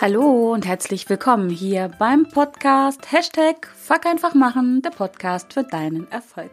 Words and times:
Hallo 0.00 0.52
und 0.52 0.64
herzlich 0.64 1.10
willkommen 1.10 1.50
hier 1.50 1.90
beim 1.98 2.28
Podcast 2.28 3.10
Hashtag 3.10 3.66
Fuck 3.66 4.06
einfach 4.06 4.32
machen, 4.32 4.80
der 4.80 4.90
Podcast 4.90 5.52
für 5.52 5.64
deinen 5.64 6.08
Erfolg. 6.12 6.52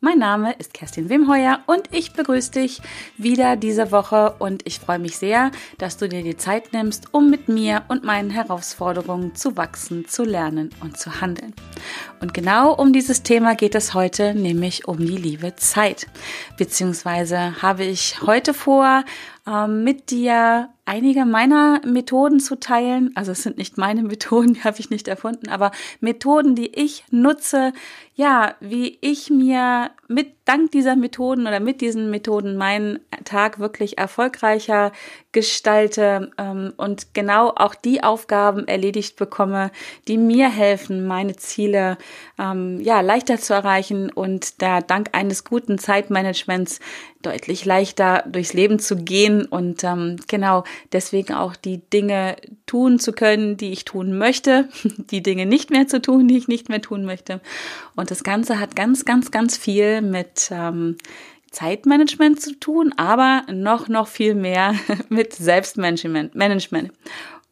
Mein 0.00 0.18
Name 0.18 0.52
ist 0.58 0.74
Kerstin 0.74 1.08
Wimheuer 1.08 1.60
und 1.66 1.88
ich 1.90 2.12
begrüße 2.12 2.50
dich 2.50 2.82
wieder 3.16 3.56
diese 3.56 3.92
Woche 3.92 4.34
und 4.38 4.66
ich 4.66 4.78
freue 4.78 4.98
mich 4.98 5.16
sehr, 5.16 5.52
dass 5.78 5.96
du 5.96 6.06
dir 6.06 6.22
die 6.22 6.36
Zeit 6.36 6.74
nimmst, 6.74 7.14
um 7.14 7.30
mit 7.30 7.48
mir 7.48 7.84
und 7.88 8.04
meinen 8.04 8.28
Herausforderungen 8.28 9.34
zu 9.36 9.56
wachsen, 9.56 10.06
zu 10.06 10.24
lernen 10.24 10.68
und 10.80 10.98
zu 10.98 11.22
handeln. 11.22 11.54
Und 12.22 12.34
genau 12.34 12.72
um 12.72 12.92
dieses 12.92 13.24
Thema 13.24 13.56
geht 13.56 13.74
es 13.74 13.94
heute, 13.94 14.32
nämlich 14.32 14.86
um 14.86 14.98
die 14.98 15.16
liebe 15.16 15.56
Zeit. 15.56 16.06
Beziehungsweise 16.56 17.60
habe 17.60 17.82
ich 17.82 18.22
heute 18.22 18.54
vor, 18.54 19.04
ähm, 19.44 19.82
mit 19.82 20.12
dir 20.12 20.68
einige 20.84 21.24
meiner 21.24 21.80
Methoden 21.84 22.38
zu 22.38 22.60
teilen. 22.60 23.10
Also 23.16 23.32
es 23.32 23.42
sind 23.42 23.58
nicht 23.58 23.76
meine 23.76 24.02
Methoden, 24.04 24.54
die 24.54 24.62
habe 24.62 24.78
ich 24.78 24.88
nicht 24.88 25.08
erfunden, 25.08 25.48
aber 25.48 25.72
Methoden, 25.98 26.54
die 26.54 26.68
ich 26.68 27.02
nutze, 27.10 27.72
ja, 28.14 28.54
wie 28.60 28.98
ich 29.00 29.28
mir 29.28 29.90
mit 30.12 30.34
dank 30.44 30.70
dieser 30.72 30.96
Methoden 30.96 31.46
oder 31.46 31.60
mit 31.60 31.80
diesen 31.80 32.10
Methoden 32.10 32.56
meinen 32.56 33.00
Tag 33.24 33.58
wirklich 33.58 33.98
erfolgreicher 33.98 34.92
gestalte 35.32 36.30
ähm, 36.38 36.72
und 36.76 37.14
genau 37.14 37.52
auch 37.54 37.74
die 37.74 38.02
Aufgaben 38.02 38.68
erledigt 38.68 39.16
bekomme, 39.16 39.70
die 40.08 40.18
mir 40.18 40.50
helfen, 40.50 41.06
meine 41.06 41.36
Ziele 41.36 41.96
ähm, 42.38 42.80
ja 42.80 43.00
leichter 43.00 43.38
zu 43.38 43.54
erreichen 43.54 44.10
und 44.10 44.60
da 44.60 44.80
dank 44.80 45.10
eines 45.12 45.44
guten 45.44 45.78
Zeitmanagements 45.78 46.80
deutlich 47.22 47.64
leichter 47.64 48.24
durchs 48.26 48.52
Leben 48.52 48.78
zu 48.78 48.96
gehen 48.96 49.44
und 49.44 49.84
ähm, 49.84 50.16
genau 50.28 50.64
deswegen 50.92 51.34
auch 51.34 51.56
die 51.56 51.78
Dinge 51.78 52.36
tun 52.66 52.98
zu 52.98 53.12
können, 53.12 53.56
die 53.56 53.72
ich 53.72 53.84
tun 53.84 54.16
möchte, 54.18 54.68
die 55.10 55.22
Dinge 55.22 55.46
nicht 55.46 55.70
mehr 55.70 55.86
zu 55.86 56.00
tun, 56.00 56.28
die 56.28 56.36
ich 56.36 56.48
nicht 56.48 56.68
mehr 56.68 56.82
tun 56.82 57.04
möchte. 57.04 57.40
Und 57.96 58.10
das 58.10 58.24
Ganze 58.24 58.58
hat 58.58 58.76
ganz, 58.76 59.04
ganz, 59.04 59.30
ganz 59.30 59.56
viel 59.56 60.02
mit 60.02 60.50
ähm, 60.50 60.96
Zeitmanagement 61.50 62.40
zu 62.40 62.58
tun, 62.58 62.92
aber 62.96 63.44
noch, 63.52 63.88
noch 63.88 64.08
viel 64.08 64.34
mehr 64.34 64.74
mit 65.08 65.34
Selbstmanagement. 65.34 66.34
Management. 66.34 66.92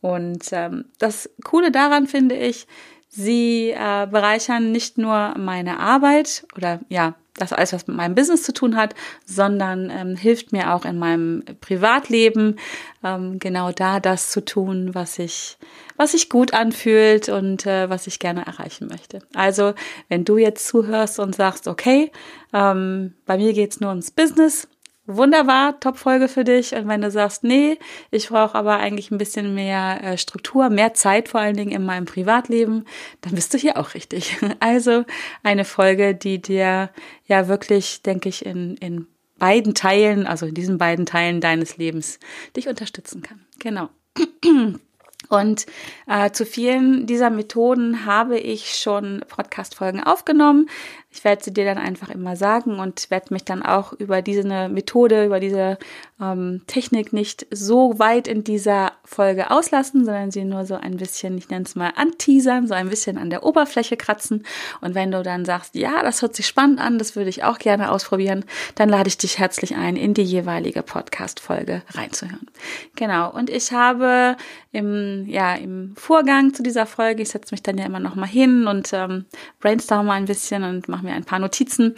Und 0.01 0.45
ähm, 0.53 0.87
das 0.99 1.31
Coole 1.45 1.71
daran 1.71 2.07
finde 2.07 2.35
ich, 2.35 2.67
sie 3.09 3.71
äh, 3.71 4.07
bereichern 4.07 4.73
nicht 4.73 4.99
nur 4.99 5.35
meine 5.37 5.79
Arbeit 5.79 6.47
oder 6.57 6.81
ja, 6.89 7.15
das 7.41 7.53
alles, 7.53 7.73
was 7.73 7.87
mit 7.87 7.97
meinem 7.97 8.15
Business 8.15 8.43
zu 8.43 8.53
tun 8.53 8.77
hat, 8.77 8.95
sondern 9.25 9.91
ähm, 9.91 10.17
hilft 10.17 10.53
mir 10.53 10.75
auch 10.75 10.85
in 10.85 10.99
meinem 10.99 11.45
Privatleben 11.61 12.57
ähm, 13.03 13.39
genau 13.39 13.73
da 13.73 14.01
das 14.01 14.31
zu 14.31 14.45
tun, 14.45 14.95
was 14.95 15.19
ich, 15.19 15.59
was 15.97 16.13
sich 16.13 16.29
gut 16.29 16.55
anfühlt 16.55 17.29
und 17.29 17.67
äh, 17.67 17.89
was 17.89 18.07
ich 18.07 18.19
gerne 18.19 18.47
erreichen 18.47 18.89
möchte. 18.89 19.21
Also, 19.35 19.75
wenn 20.09 20.25
du 20.25 20.39
jetzt 20.39 20.67
zuhörst 20.67 21.19
und 21.19 21.35
sagst, 21.35 21.69
okay, 21.69 22.13
ähm, 22.53 23.15
bei 23.27 23.37
mir 23.37 23.53
geht's 23.53 23.81
nur 23.81 23.91
ums 23.91 24.11
Business, 24.11 24.69
wunderbar, 25.17 25.79
Top-Folge 25.81 26.29
für 26.29 26.45
dich. 26.45 26.75
Und 26.75 26.89
wenn 26.89 27.01
du 27.01 27.11
sagst, 27.11 27.45
nee, 27.45 27.79
ich 28.11 28.29
brauche 28.29 28.55
aber 28.55 28.79
eigentlich 28.79 29.11
ein 29.11 29.19
bisschen 29.19 29.55
mehr 29.55 30.03
äh, 30.03 30.19
Struktur, 30.19 30.71
mehr 30.71 30.95
Zeit 30.95 31.29
vor 31.29 31.41
allen 31.41 31.57
Dingen 31.57 31.73
in 31.73 31.85
meinem 31.85 32.07
Privatleben, 32.07 32.85
dann 33.21 33.35
bist 33.35 33.53
du 33.55 33.59
hier 33.59 33.77
auch 33.77 33.95
richtig. 33.95 34.37
Also 34.61 35.05
eine 35.43 35.65
Folge, 35.65 36.15
die 36.15 36.41
dir 36.41 36.91
ja 37.27 37.49
wirklich, 37.49 38.03
denke 38.03 38.29
ich, 38.29 38.45
in, 38.45 38.77
in 38.77 39.07
beiden 39.39 39.75
Teilen, 39.75 40.27
also 40.27 40.47
in 40.47 40.55
diesen 40.55 40.77
beiden 40.77 41.07
Teilen 41.07 41.41
deines 41.41 41.77
Lebens, 41.77 42.19
dich 42.57 42.69
unterstützen 42.69 43.23
kann. 43.23 43.41
Genau. 43.59 43.89
Und 45.31 45.67
äh, 46.09 46.33
zu 46.33 46.45
vielen 46.45 47.07
dieser 47.07 47.31
Methoden 47.31 48.05
habe 48.05 48.37
ich 48.37 48.75
schon 48.75 49.25
Podcast-Folgen 49.29 50.03
aufgenommen. 50.03 50.69
Ich 51.13 51.25
werde 51.25 51.43
sie 51.43 51.53
dir 51.53 51.65
dann 51.65 51.79
einfach 51.79 52.09
immer 52.09 52.37
sagen 52.37 52.79
und 52.79 53.11
werde 53.11 53.33
mich 53.33 53.45
dann 53.45 53.65
auch 53.65 53.93
über 53.93 54.23
diese 54.23 54.45
Methode, 54.69 55.25
über 55.25 55.41
diese 55.41 55.77
ähm, 56.21 56.63
Technik 56.69 57.13
nicht 57.13 57.47
so 57.51 57.99
weit 57.99 58.29
in 58.29 58.45
dieser 58.45 58.93
Folge 59.05 59.51
auslassen, 59.51 60.05
sondern 60.05 60.31
sie 60.31 60.45
nur 60.45 60.67
so 60.67 60.77
ein 60.77 60.97
bisschen, 60.99 61.37
ich 61.37 61.49
nenne 61.49 61.65
es 61.65 61.75
mal, 61.75 61.93
anteasern, 61.97 62.69
so 62.69 62.75
ein 62.75 62.89
bisschen 62.89 63.19
an 63.19 63.31
der 63.31 63.43
Oberfläche 63.45 63.97
kratzen. 63.97 64.45
Und 64.81 64.95
wenn 64.95 65.11
du 65.11 65.25
dann 65.25 65.45
sagst, 65.45 65.75
ja, 65.75 66.03
das 66.03 66.23
hört 66.23 66.37
sich 66.37 66.47
spannend 66.47 66.81
an, 66.81 66.99
das 66.99 67.17
würde 67.17 67.31
ich 67.31 67.43
auch 67.43 67.59
gerne 67.59 67.91
ausprobieren, 67.91 68.45
dann 68.77 68.89
lade 68.89 69.09
ich 69.09 69.19
dich 69.19 69.39
herzlich 69.39 69.75
ein, 69.75 69.97
in 69.97 70.15
die 70.15 70.23
jeweilige 70.23 70.83
Podcast-Folge 70.83 71.83
reinzuhören. 71.91 72.47
Genau. 72.95 73.33
Und 73.33 73.51
ich 73.51 73.73
habe 73.73 74.37
im, 74.71 75.20
ja, 75.27 75.55
im 75.55 75.95
Vorgang 75.97 76.55
zu 76.55 76.63
dieser 76.63 76.87
Folge, 76.87 77.23
ich 77.23 77.31
setze 77.31 77.55
mich 77.55 77.63
dann 77.63 77.79
ja 77.79 77.87
immer 77.87 78.01
noch 78.01 78.15
mal 78.15 78.27
hin 78.27 78.67
und 78.67 78.93
ähm, 78.93 79.27
brainstorm 79.61 80.07
mal 80.07 80.15
ein 80.15 80.27
bisschen 80.27 80.65
und 80.65 80.89
mache 80.89 81.05
mir 81.05 81.13
ein 81.13 81.25
paar 81.25 81.39
Notizen 81.39 81.95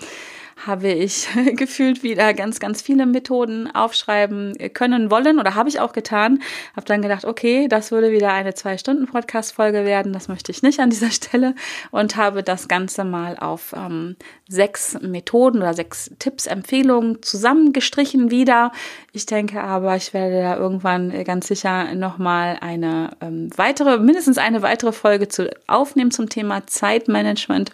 habe 0.66 0.88
ich 0.88 1.28
gefühlt 1.56 2.02
wieder 2.02 2.34
ganz, 2.34 2.60
ganz 2.60 2.82
viele 2.82 3.06
Methoden 3.06 3.70
aufschreiben 3.74 4.54
können 4.74 5.10
wollen 5.10 5.38
oder 5.38 5.54
habe 5.54 5.68
ich 5.68 5.80
auch 5.80 5.92
getan. 5.92 6.42
Habe 6.76 6.86
dann 6.86 7.02
gedacht, 7.02 7.24
okay, 7.24 7.68
das 7.68 7.90
würde 7.90 8.12
wieder 8.12 8.32
eine 8.32 8.54
zwei 8.54 8.78
Stunden 8.78 9.06
Podcast-Folge 9.06 9.84
werden. 9.84 10.12
Das 10.12 10.28
möchte 10.28 10.52
ich 10.52 10.62
nicht 10.62 10.80
an 10.80 10.90
dieser 10.90 11.10
Stelle 11.10 11.54
und 11.90 12.16
habe 12.16 12.42
das 12.42 12.68
Ganze 12.68 13.04
mal 13.04 13.36
auf 13.38 13.74
ähm, 13.76 14.16
sechs 14.48 14.98
Methoden 15.00 15.58
oder 15.58 15.74
sechs 15.74 16.10
Tipps, 16.18 16.46
Empfehlungen 16.46 17.22
zusammengestrichen 17.22 18.30
wieder. 18.30 18.72
Ich 19.12 19.26
denke 19.26 19.60
aber, 19.62 19.96
ich 19.96 20.14
werde 20.14 20.40
da 20.40 20.56
irgendwann 20.56 21.24
ganz 21.24 21.48
sicher 21.48 21.94
nochmal 21.94 22.58
eine 22.60 23.16
ähm, 23.20 23.50
weitere, 23.56 23.98
mindestens 23.98 24.38
eine 24.38 24.62
weitere 24.62 24.92
Folge 24.92 25.28
zu 25.28 25.50
aufnehmen 25.66 26.10
zum 26.10 26.28
Thema 26.28 26.66
Zeitmanagement, 26.66 27.72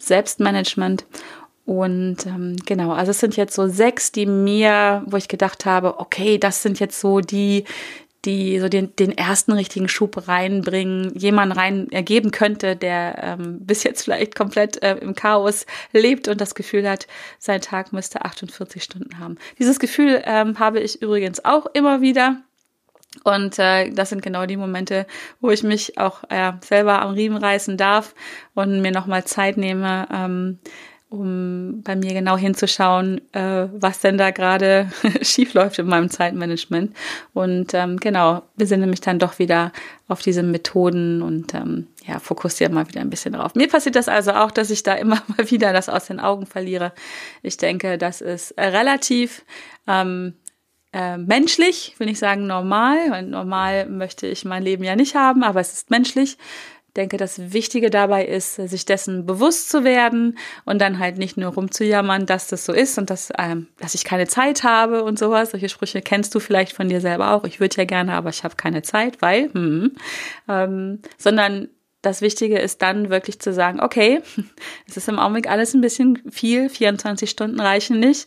Selbstmanagement. 0.00 1.04
Und 1.66 2.26
ähm, 2.26 2.56
genau, 2.64 2.92
also 2.92 3.10
es 3.10 3.18
sind 3.18 3.36
jetzt 3.36 3.54
so 3.54 3.66
sechs, 3.66 4.12
die 4.12 4.24
mir, 4.24 5.02
wo 5.06 5.16
ich 5.16 5.26
gedacht 5.26 5.66
habe, 5.66 5.98
okay, 5.98 6.38
das 6.38 6.62
sind 6.62 6.78
jetzt 6.78 7.00
so 7.00 7.20
die, 7.20 7.64
die 8.24 8.60
so 8.60 8.68
den, 8.68 8.94
den 8.94 9.16
ersten 9.16 9.52
richtigen 9.52 9.88
Schub 9.88 10.28
reinbringen, 10.28 11.12
jemand 11.16 11.56
rein 11.56 11.90
ergeben 11.90 12.30
könnte, 12.30 12.76
der 12.76 13.18
ähm, 13.20 13.58
bis 13.60 13.82
jetzt 13.82 14.04
vielleicht 14.04 14.36
komplett 14.36 14.80
äh, 14.80 14.94
im 14.98 15.16
Chaos 15.16 15.66
lebt 15.92 16.28
und 16.28 16.40
das 16.40 16.54
Gefühl 16.54 16.88
hat, 16.88 17.08
sein 17.40 17.60
Tag 17.60 17.92
müsste 17.92 18.24
48 18.24 18.82
Stunden 18.82 19.18
haben. 19.18 19.36
Dieses 19.58 19.80
Gefühl 19.80 20.22
ähm, 20.24 20.60
habe 20.60 20.78
ich 20.78 21.02
übrigens 21.02 21.44
auch 21.44 21.66
immer 21.74 22.00
wieder. 22.00 22.42
Und 23.24 23.58
äh, 23.58 23.90
das 23.90 24.10
sind 24.10 24.22
genau 24.22 24.46
die 24.46 24.58
Momente, 24.58 25.06
wo 25.40 25.50
ich 25.50 25.64
mich 25.64 25.98
auch 25.98 26.22
äh, 26.28 26.52
selber 26.60 27.00
am 27.02 27.14
Riemen 27.14 27.38
reißen 27.38 27.76
darf 27.76 28.14
und 28.54 28.82
mir 28.82 28.92
nochmal 28.92 29.24
Zeit 29.24 29.56
nehme, 29.56 30.06
ähm, 30.12 30.58
um 31.16 31.82
bei 31.82 31.96
mir 31.96 32.12
genau 32.12 32.36
hinzuschauen, 32.36 33.20
äh, 33.32 33.68
was 33.72 34.00
denn 34.00 34.18
da 34.18 34.30
gerade 34.30 34.90
schief 35.22 35.54
läuft 35.54 35.78
in 35.78 35.86
meinem 35.86 36.10
Zeitmanagement. 36.10 36.94
Und 37.34 37.74
ähm, 37.74 37.98
genau, 37.98 38.42
besinne 38.56 38.86
mich 38.86 39.00
dann 39.00 39.18
doch 39.18 39.38
wieder 39.38 39.72
auf 40.08 40.22
diese 40.22 40.42
Methoden 40.42 41.22
und 41.22 41.54
ähm, 41.54 41.88
ja, 42.06 42.20
fokussiere 42.20 42.72
mal 42.72 42.88
wieder 42.88 43.00
ein 43.00 43.10
bisschen 43.10 43.32
drauf. 43.32 43.54
Mir 43.54 43.68
passiert 43.68 43.96
das 43.96 44.08
also 44.08 44.32
auch, 44.32 44.50
dass 44.50 44.70
ich 44.70 44.82
da 44.82 44.94
immer 44.94 45.22
mal 45.26 45.50
wieder 45.50 45.72
das 45.72 45.88
aus 45.88 46.06
den 46.06 46.20
Augen 46.20 46.46
verliere. 46.46 46.92
Ich 47.42 47.56
denke, 47.56 47.98
das 47.98 48.20
ist 48.20 48.54
relativ 48.58 49.44
ähm, 49.86 50.34
äh, 50.92 51.18
menschlich, 51.18 51.94
will 51.98 52.08
ich 52.08 52.18
sagen 52.18 52.46
normal. 52.46 53.22
Normal 53.22 53.86
möchte 53.86 54.26
ich 54.26 54.44
mein 54.44 54.62
Leben 54.62 54.84
ja 54.84 54.96
nicht 54.96 55.14
haben, 55.14 55.42
aber 55.42 55.60
es 55.60 55.72
ist 55.72 55.90
menschlich 55.90 56.38
denke, 56.96 57.16
das 57.16 57.52
Wichtige 57.52 57.90
dabei 57.90 58.24
ist, 58.24 58.56
sich 58.56 58.84
dessen 58.84 59.26
bewusst 59.26 59.68
zu 59.68 59.84
werden 59.84 60.38
und 60.64 60.80
dann 60.80 60.98
halt 60.98 61.18
nicht 61.18 61.36
nur 61.36 61.52
rumzujammern, 61.52 62.26
dass 62.26 62.48
das 62.48 62.64
so 62.64 62.72
ist 62.72 62.98
und 62.98 63.10
dass, 63.10 63.32
ähm, 63.38 63.68
dass 63.78 63.94
ich 63.94 64.04
keine 64.04 64.26
Zeit 64.26 64.64
habe 64.64 65.04
und 65.04 65.18
sowas. 65.18 65.50
Solche 65.50 65.68
Sprüche 65.68 66.02
kennst 66.02 66.34
du 66.34 66.40
vielleicht 66.40 66.72
von 66.72 66.88
dir 66.88 67.00
selber 67.00 67.32
auch. 67.32 67.44
Ich 67.44 67.60
würde 67.60 67.76
ja 67.76 67.84
gerne, 67.84 68.14
aber 68.14 68.30
ich 68.30 68.44
habe 68.44 68.56
keine 68.56 68.82
Zeit, 68.82 69.22
weil, 69.22 69.52
hm, 69.52 69.92
ähm, 70.48 71.00
sondern 71.18 71.68
das 72.02 72.20
Wichtige 72.20 72.58
ist 72.58 72.82
dann 72.82 73.10
wirklich 73.10 73.40
zu 73.40 73.52
sagen, 73.52 73.80
okay, 73.80 74.22
es 74.88 74.96
ist 74.96 75.08
im 75.08 75.18
Augenblick 75.18 75.50
alles 75.50 75.74
ein 75.74 75.80
bisschen 75.80 76.22
viel, 76.30 76.68
24 76.68 77.28
Stunden 77.28 77.60
reichen 77.60 78.00
nicht 78.00 78.26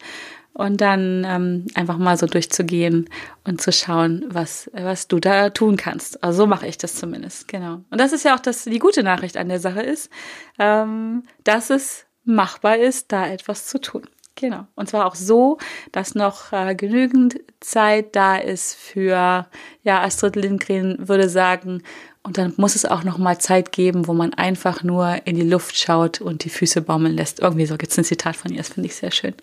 und 0.60 0.82
dann 0.82 1.26
ähm, 1.26 1.68
einfach 1.74 1.98
mal 1.98 2.18
so 2.18 2.26
durchzugehen 2.26 3.10
und 3.46 3.62
zu 3.62 3.72
schauen, 3.72 4.26
was, 4.28 4.70
was 4.74 5.08
du 5.08 5.22
da 5.22 5.52
tun 5.52 5.78
kannst. 5.78 6.22
Also 6.22 6.40
so 6.40 6.48
mache 6.48 6.68
ich 6.68 6.78
das 6.78 6.96
zumindest, 6.96 7.48
genau. 7.48 7.76
Und 7.90 7.98
das 8.02 8.12
ist 8.12 8.26
ja 8.26 8.36
auch 8.36 8.42
das, 8.42 8.66
die 8.66 8.80
gute 8.80 9.02
Nachricht 9.02 9.38
an 9.38 9.48
der 9.48 9.62
Sache 9.62 9.82
ist, 9.82 10.12
ähm, 10.60 11.24
dass 11.46 11.70
es 11.70 12.08
machbar 12.26 12.78
ist, 12.78 13.14
da 13.14 13.26
etwas 13.26 13.68
zu 13.68 13.80
tun. 13.80 14.04
Genau. 14.36 14.68
Und 14.76 14.90
zwar 14.90 15.06
auch 15.06 15.16
so, 15.16 15.60
dass 15.94 16.14
noch 16.14 16.52
äh, 16.52 16.76
genügend 16.76 17.40
Zeit 17.62 18.18
da 18.18 18.36
ist 18.36 18.76
für, 18.76 19.48
ja, 19.84 20.02
Astrid 20.02 20.36
Lindgren 20.36 21.08
würde 21.08 21.30
sagen, 21.30 21.84
und 22.30 22.38
dann 22.38 22.54
muss 22.58 22.76
es 22.76 22.86
auch 22.86 23.04
noch 23.04 23.18
mal 23.18 23.40
Zeit 23.40 23.72
geben, 23.72 24.06
wo 24.06 24.14
man 24.14 24.36
einfach 24.36 24.84
nur 24.84 25.18
in 25.26 25.36
die 25.36 25.50
Luft 25.50 25.76
schaut 25.76 26.22
und 26.22 26.44
die 26.44 26.52
Füße 26.52 26.80
baumeln 26.82 27.16
lässt. 27.16 27.40
Irgendwie 27.40 27.66
so 27.66 27.76
gibt 27.76 27.92
es 27.92 27.98
ein 27.98 28.04
Zitat 28.04 28.36
von 28.36 28.52
ihr, 28.52 28.60
das 28.60 28.70
finde 28.70 28.86
ich 28.88 28.96
sehr 28.96 29.10
schön. 29.10 29.34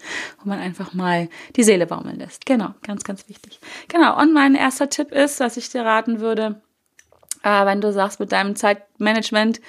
Wo 0.41 0.49
man 0.49 0.61
einfach 0.61 0.95
mal 0.95 1.29
die 1.57 1.65
Seele 1.65 1.89
baumeln 1.89 2.17
lässt. 2.21 2.47
Genau, 2.47 2.77
ganz, 2.83 3.03
ganz 3.03 3.29
wichtig. 3.29 3.59
Genau, 3.89 4.17
und 4.21 4.33
mein 4.33 4.55
erster 4.55 4.89
Tipp 4.89 5.11
ist, 5.11 5.41
was 5.41 5.57
ich 5.57 5.69
dir 5.69 5.83
raten 5.83 6.21
würde, 6.21 6.63
Äh, 7.43 7.67
wenn 7.67 7.81
du 7.81 7.93
sagst, 7.93 8.21
mit 8.21 8.31
deinem 8.31 8.55
Zeitmanagement 8.55 9.61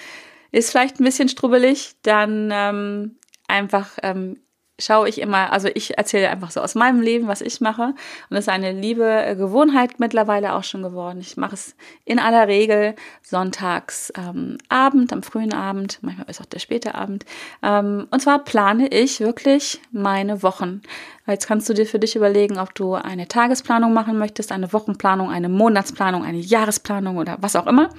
ist 0.51 0.69
vielleicht 0.69 0.99
ein 0.99 1.03
bisschen 1.03 1.27
strubbelig, 1.27 1.95
dann 2.03 2.49
ähm, 2.51 3.17
einfach 3.47 3.97
ähm, 4.03 4.37
schaue 4.79 5.09
ich 5.09 5.19
immer, 5.19 5.51
also 5.51 5.69
ich 5.73 5.97
erzähle 5.97 6.29
einfach 6.29 6.51
so 6.51 6.61
aus 6.61 6.75
meinem 6.75 7.01
Leben, 7.01 7.27
was 7.27 7.41
ich 7.41 7.61
mache. 7.61 7.83
Und 7.83 7.95
das 8.29 8.41
ist 8.41 8.49
eine 8.49 8.71
liebe 8.71 9.05
äh, 9.05 9.35
Gewohnheit 9.35 9.99
mittlerweile 9.99 10.53
auch 10.53 10.63
schon 10.63 10.83
geworden. 10.83 11.19
Ich 11.19 11.37
mache 11.37 11.55
es 11.55 11.75
in 12.05 12.19
aller 12.19 12.47
Regel 12.47 12.95
sonntags 13.21 14.13
ähm, 14.17 14.57
Abend, 14.69 15.11
am 15.13 15.23
frühen 15.23 15.53
Abend, 15.53 15.99
manchmal 16.01 16.29
ist 16.29 16.41
auch 16.41 16.45
der 16.45 16.59
späte 16.59 16.95
Abend. 16.95 17.25
Ähm, 17.63 18.07
und 18.11 18.21
zwar 18.21 18.39
plane 18.43 18.87
ich 18.89 19.19
wirklich 19.19 19.81
meine 19.91 20.43
Wochen. 20.43 20.81
Jetzt 21.25 21.47
kannst 21.47 21.67
du 21.67 21.73
dir 21.73 21.85
für 21.85 21.99
dich 21.99 22.15
überlegen, 22.15 22.57
ob 22.57 22.73
du 22.73 22.93
eine 22.93 23.27
Tagesplanung 23.27 23.93
machen 23.93 24.17
möchtest, 24.17 24.51
eine 24.53 24.71
Wochenplanung, 24.71 25.29
eine 25.29 25.49
Monatsplanung, 25.49 26.23
eine 26.23 26.37
Jahresplanung 26.37 27.17
oder 27.17 27.37
was 27.41 27.57
auch 27.57 27.67
immer. 27.67 27.89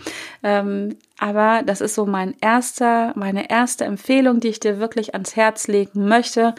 Ähm, 0.42 0.96
aber 1.18 1.62
das 1.64 1.80
ist 1.80 1.94
so 1.94 2.06
mein 2.06 2.34
erster, 2.40 3.12
meine 3.16 3.50
erste 3.50 3.84
Empfehlung, 3.84 4.40
die 4.40 4.48
ich 4.48 4.60
dir 4.60 4.78
wirklich 4.78 5.14
ans 5.14 5.36
Herz 5.36 5.66
legen 5.66 6.08
möchte. 6.08 6.54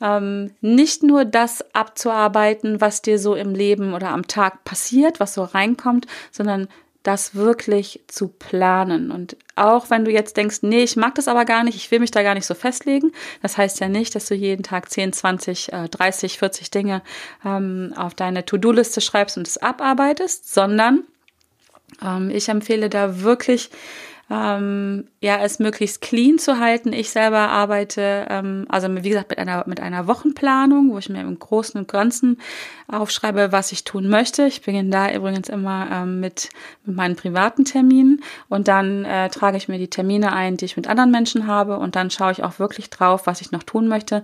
Ähm, 0.00 0.50
nicht 0.60 1.04
nur 1.04 1.24
das 1.24 1.64
abzuarbeiten, 1.74 2.80
was 2.80 3.02
dir 3.02 3.18
so 3.20 3.36
im 3.36 3.54
Leben 3.54 3.94
oder 3.94 4.10
am 4.10 4.26
Tag 4.26 4.64
passiert, 4.64 5.20
was 5.20 5.34
so 5.34 5.44
reinkommt, 5.44 6.06
sondern 6.32 6.68
das 7.02 7.34
wirklich 7.34 8.00
zu 8.06 8.28
planen. 8.28 9.10
Und 9.10 9.36
auch 9.56 9.90
wenn 9.90 10.04
du 10.04 10.10
jetzt 10.10 10.36
denkst, 10.36 10.58
nee, 10.62 10.82
ich 10.82 10.96
mag 10.96 11.14
das 11.14 11.28
aber 11.28 11.44
gar 11.44 11.64
nicht, 11.64 11.76
ich 11.76 11.90
will 11.90 12.00
mich 12.00 12.10
da 12.10 12.22
gar 12.22 12.34
nicht 12.34 12.46
so 12.46 12.54
festlegen, 12.54 13.12
das 13.42 13.56
heißt 13.56 13.80
ja 13.80 13.88
nicht, 13.88 14.14
dass 14.14 14.26
du 14.26 14.34
jeden 14.34 14.62
Tag 14.62 14.90
10, 14.90 15.12
20, 15.12 15.72
äh, 15.72 15.88
30, 15.88 16.38
40 16.38 16.70
Dinge 16.70 17.02
ähm, 17.44 17.92
auf 17.96 18.14
deine 18.14 18.44
To-Do-Liste 18.44 19.00
schreibst 19.00 19.36
und 19.36 19.48
es 19.48 19.58
abarbeitest, 19.58 20.52
sondern 20.52 21.04
ähm, 22.04 22.30
ich 22.30 22.48
empfehle 22.48 22.88
da 22.88 23.22
wirklich 23.22 23.70
ähm, 24.32 25.04
ja, 25.20 25.38
es 25.42 25.58
möglichst 25.58 26.00
clean 26.00 26.38
zu 26.38 26.58
halten. 26.58 26.92
Ich 26.94 27.10
selber 27.10 27.50
arbeite, 27.50 28.26
ähm, 28.30 28.64
also 28.68 28.88
wie 28.88 29.08
gesagt, 29.08 29.28
mit 29.28 29.38
einer, 29.38 29.64
mit 29.66 29.80
einer 29.80 30.06
Wochenplanung, 30.06 30.90
wo 30.90 30.98
ich 30.98 31.10
mir 31.10 31.20
im 31.20 31.38
Großen 31.38 31.78
und 31.78 31.88
Ganzen 31.88 32.40
aufschreibe, 32.88 33.52
was 33.52 33.72
ich 33.72 33.84
tun 33.84 34.08
möchte. 34.08 34.46
Ich 34.46 34.62
beginne 34.62 34.88
da 34.88 35.12
übrigens 35.12 35.50
immer 35.50 35.88
ähm, 35.92 36.20
mit, 36.20 36.48
mit 36.86 36.96
meinen 36.96 37.16
privaten 37.16 37.66
Terminen 37.66 38.22
und 38.48 38.68
dann 38.68 39.04
äh, 39.04 39.28
trage 39.28 39.58
ich 39.58 39.68
mir 39.68 39.78
die 39.78 39.90
Termine 39.90 40.32
ein, 40.32 40.56
die 40.56 40.64
ich 40.64 40.76
mit 40.76 40.88
anderen 40.88 41.10
Menschen 41.10 41.46
habe 41.46 41.76
und 41.78 41.94
dann 41.94 42.10
schaue 42.10 42.32
ich 42.32 42.42
auch 42.42 42.58
wirklich 42.58 42.88
drauf, 42.88 43.26
was 43.26 43.42
ich 43.42 43.52
noch 43.52 43.64
tun 43.64 43.86
möchte 43.86 44.22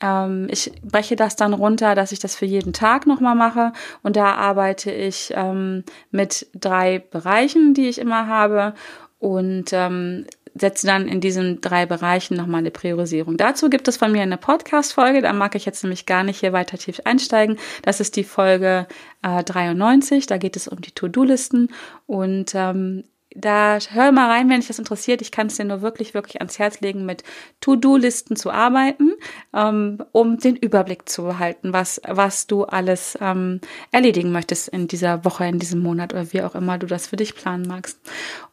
ähm, 0.00 0.48
ich 0.50 0.72
breche 0.82 1.16
das 1.16 1.36
dann 1.36 1.54
runter, 1.54 1.94
dass 1.94 2.12
ich 2.12 2.18
das 2.18 2.36
für 2.36 2.46
jeden 2.46 2.72
Tag 2.72 3.06
nochmal 3.06 3.34
mache. 3.34 3.72
Und 4.02 4.16
da 4.16 4.34
arbeite 4.34 4.90
ich 4.90 5.32
ähm, 5.34 5.84
mit 6.10 6.46
drei 6.54 6.98
Bereichen, 6.98 7.74
die 7.74 7.88
ich 7.88 7.98
immer 7.98 8.26
habe 8.26 8.74
und 9.18 9.72
ähm, 9.72 10.26
setze 10.58 10.86
dann 10.86 11.08
in 11.08 11.20
diesen 11.20 11.60
drei 11.60 11.86
Bereichen 11.86 12.36
nochmal 12.36 12.60
eine 12.60 12.70
Priorisierung. 12.70 13.36
Dazu 13.36 13.68
gibt 13.68 13.88
es 13.88 13.96
von 13.96 14.12
mir 14.12 14.22
eine 14.22 14.38
Podcast-Folge, 14.38 15.22
da 15.22 15.32
mag 15.32 15.54
ich 15.54 15.66
jetzt 15.66 15.82
nämlich 15.82 16.06
gar 16.06 16.24
nicht 16.24 16.40
hier 16.40 16.52
weiter 16.52 16.78
tief 16.78 17.00
einsteigen. 17.04 17.58
Das 17.82 18.00
ist 18.00 18.16
die 18.16 18.24
Folge 18.24 18.86
äh, 19.22 19.44
93, 19.44 20.26
da 20.26 20.38
geht 20.38 20.56
es 20.56 20.68
um 20.68 20.80
die 20.80 20.92
To-Do-Listen 20.92 21.70
und 22.06 22.52
ähm, 22.54 23.04
da 23.36 23.78
hör 23.90 24.12
mal 24.12 24.30
rein, 24.30 24.48
wenn 24.48 24.60
dich 24.60 24.68
das 24.68 24.78
interessiert. 24.78 25.20
Ich 25.20 25.30
kann 25.30 25.48
es 25.48 25.56
dir 25.56 25.64
nur 25.64 25.82
wirklich, 25.82 26.14
wirklich 26.14 26.40
ans 26.40 26.58
Herz 26.58 26.80
legen, 26.80 27.04
mit 27.04 27.22
To-Do-Listen 27.60 28.36
zu 28.36 28.50
arbeiten, 28.50 29.12
ähm, 29.54 29.98
um 30.12 30.38
den 30.38 30.56
Überblick 30.56 31.08
zu 31.08 31.24
behalten, 31.24 31.72
was, 31.72 32.00
was 32.06 32.46
du 32.46 32.64
alles 32.64 33.18
ähm, 33.20 33.60
erledigen 33.92 34.32
möchtest 34.32 34.68
in 34.68 34.88
dieser 34.88 35.24
Woche, 35.24 35.44
in 35.44 35.58
diesem 35.58 35.82
Monat 35.82 36.14
oder 36.14 36.32
wie 36.32 36.42
auch 36.42 36.54
immer 36.54 36.78
du 36.78 36.86
das 36.86 37.06
für 37.06 37.16
dich 37.16 37.34
planen 37.34 37.66
magst. 37.68 38.00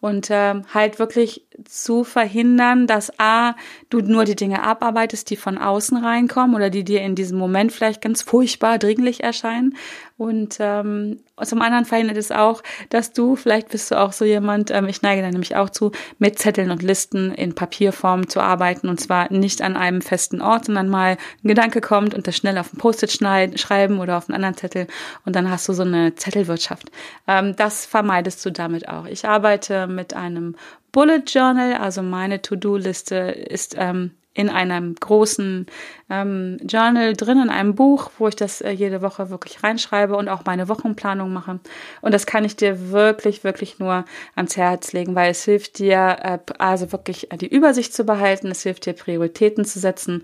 Und 0.02 0.28
ähm, 0.30 0.64
halt 0.74 1.00
wirklich 1.00 1.46
zu 1.66 2.04
verhindern, 2.04 2.88
dass 2.88 3.20
A, 3.20 3.56
du 3.90 4.00
nur 4.00 4.26
die 4.26 4.36
Dinge 4.36 4.64
abarbeitest, 4.64 5.30
die 5.30 5.38
von 5.38 5.58
außen 5.58 5.98
reinkommen 5.98 6.56
oder 6.56 6.70
die 6.70 6.84
dir 6.84 7.02
in 7.02 7.16
diesem 7.16 7.38
Moment 7.38 7.72
vielleicht 7.72 8.02
ganz 8.02 8.22
furchtbar 8.22 8.78
dringlich 8.80 9.24
erscheinen 9.24 9.76
und 10.18 10.58
ähm, 10.60 11.20
zum 11.44 11.62
anderen 11.62 11.86
verhindert 11.86 12.18
es 12.18 12.32
auch, 12.32 12.62
dass 12.90 13.14
du, 13.14 13.36
vielleicht 13.36 13.70
bist 13.70 13.90
du 13.90 14.00
auch 14.00 14.14
so 14.14 14.26
jemand, 14.26 14.70
ähm, 14.70 14.88
ich 14.88 15.02
neige 15.02 15.22
da 15.22 15.30
nämlich 15.30 15.56
auch 15.56 15.70
zu, 15.70 15.92
mit 16.20 16.38
Zetteln 16.38 16.70
und 16.70 16.84
Listen 16.84 17.34
in 17.34 17.56
Papierform 17.56 18.30
zu 18.30 18.40
arbeiten 18.40 18.90
und 18.90 19.02
zwar 19.02 19.32
nicht 19.34 19.62
an 19.62 19.76
einem 19.76 20.02
festen 20.02 20.42
Ort, 20.42 20.66
sondern 20.66 20.90
mal 20.90 21.18
ein 21.44 21.48
Gedanke 21.48 21.82
kommt 21.82 22.14
und 22.14 22.28
das 22.28 22.38
schnell 22.38 22.58
auf 22.58 22.74
ein 22.74 22.78
Post-it 22.78 23.12
schreiben 23.12 24.00
oder 24.00 24.18
auf 24.18 24.30
einen 24.30 24.36
anderen 24.36 24.56
Zettel 24.56 24.88
und 25.26 25.36
dann 25.36 25.50
hast 25.50 25.68
du 25.68 25.74
so 25.74 25.84
eine 25.84 26.14
Zettelwirtschaft. 26.16 26.92
Ähm, 27.28 27.56
das 27.56 27.86
vermeidest 27.86 28.46
du 28.46 28.52
damit 28.52 28.88
auch. 28.88 29.06
Ich 29.08 29.28
arbeite 29.28 29.88
mit 29.88 30.14
einem 30.14 30.56
Bullet 30.92 31.24
Journal, 31.26 31.74
also 31.74 32.04
meine 32.04 32.44
To-Do-Liste 32.44 33.16
ist 33.16 33.76
ähm, 33.80 34.12
in 34.34 34.50
einem 34.50 34.96
großen 34.96 35.68
ähm, 36.10 36.58
Journal 36.68 37.14
drin, 37.14 37.40
in 37.40 37.50
einem 37.50 37.76
Buch, 37.76 38.10
wo 38.18 38.28
ich 38.28 38.36
das 38.36 38.62
äh, 38.62 38.72
jede 38.72 39.02
Woche 39.02 39.30
wirklich 39.30 39.64
reinschreibe 39.64 40.16
und 40.16 40.28
auch 40.28 40.44
meine 40.46 40.70
Wochenplanung 40.70 41.32
mache. 41.32 41.60
Und 42.02 42.14
das 42.14 42.26
kann 42.26 42.44
ich 42.44 42.56
dir 42.56 42.92
wirklich, 42.92 43.44
wirklich 43.44 43.78
nur 43.78 44.06
ans 44.36 44.58
Herz 44.58 44.92
legen, 44.92 45.14
weil 45.14 45.32
es 45.32 45.44
hilft 45.44 45.78
dir, 45.78 46.18
äh, 46.22 46.40
also 46.58 46.92
wirklich 46.92 47.30
die 47.40 47.48
Übersicht 47.48 47.94
zu 47.94 48.06
behalten, 48.06 48.48
es 48.48 48.64
hilft 48.64 48.86
dir, 48.88 48.94
Prioritäten 48.94 49.66
zu 49.66 49.80
setzen 49.80 50.24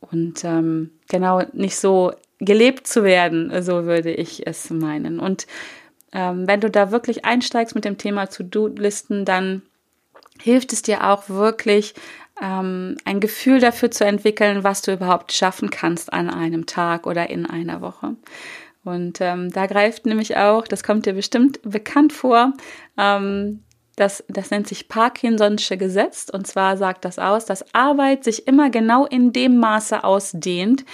und 0.00 0.44
ähm, 0.44 0.90
genau 1.08 1.42
nicht 1.52 1.76
so 1.76 2.12
gelebt 2.38 2.86
zu 2.86 3.02
werden, 3.02 3.50
so 3.62 3.84
würde 3.84 4.12
ich 4.12 4.46
es 4.46 4.70
meinen. 4.70 5.18
Und 5.18 5.48
ähm, 6.12 6.46
wenn 6.46 6.60
du 6.60 6.70
da 6.70 6.92
wirklich 6.92 7.24
einsteigst 7.24 7.74
mit 7.74 7.84
dem 7.84 7.98
Thema 7.98 8.26
To-Do-Listen, 8.26 9.24
dann 9.24 9.62
hilft 10.40 10.72
es 10.72 10.82
dir 10.82 11.08
auch 11.08 11.28
wirklich 11.28 11.94
ähm, 12.42 12.96
ein 13.04 13.20
Gefühl 13.20 13.60
dafür 13.60 13.90
zu 13.90 14.04
entwickeln, 14.04 14.64
was 14.64 14.82
du 14.82 14.92
überhaupt 14.92 15.32
schaffen 15.32 15.70
kannst 15.70 16.12
an 16.12 16.30
einem 16.30 16.66
Tag 16.66 17.06
oder 17.06 17.30
in 17.30 17.46
einer 17.46 17.80
Woche. 17.80 18.16
Und 18.84 19.20
ähm, 19.20 19.50
da 19.50 19.66
greift 19.66 20.06
nämlich 20.06 20.36
auch, 20.36 20.66
das 20.66 20.82
kommt 20.82 21.06
dir 21.06 21.12
bestimmt 21.12 21.60
bekannt 21.62 22.12
vor, 22.12 22.52
ähm, 22.96 23.62
das, 23.96 24.24
das 24.28 24.50
nennt 24.50 24.68
sich 24.68 24.86
Parkinson'sche 24.88 25.76
Gesetz. 25.76 26.28
Und 26.32 26.46
zwar 26.46 26.76
sagt 26.76 27.04
das 27.04 27.18
aus, 27.18 27.44
dass 27.44 27.74
Arbeit 27.74 28.24
sich 28.24 28.46
immer 28.46 28.70
genau 28.70 29.06
in 29.06 29.32
dem 29.32 29.58
Maße 29.58 30.04
ausdehnt, 30.04 30.84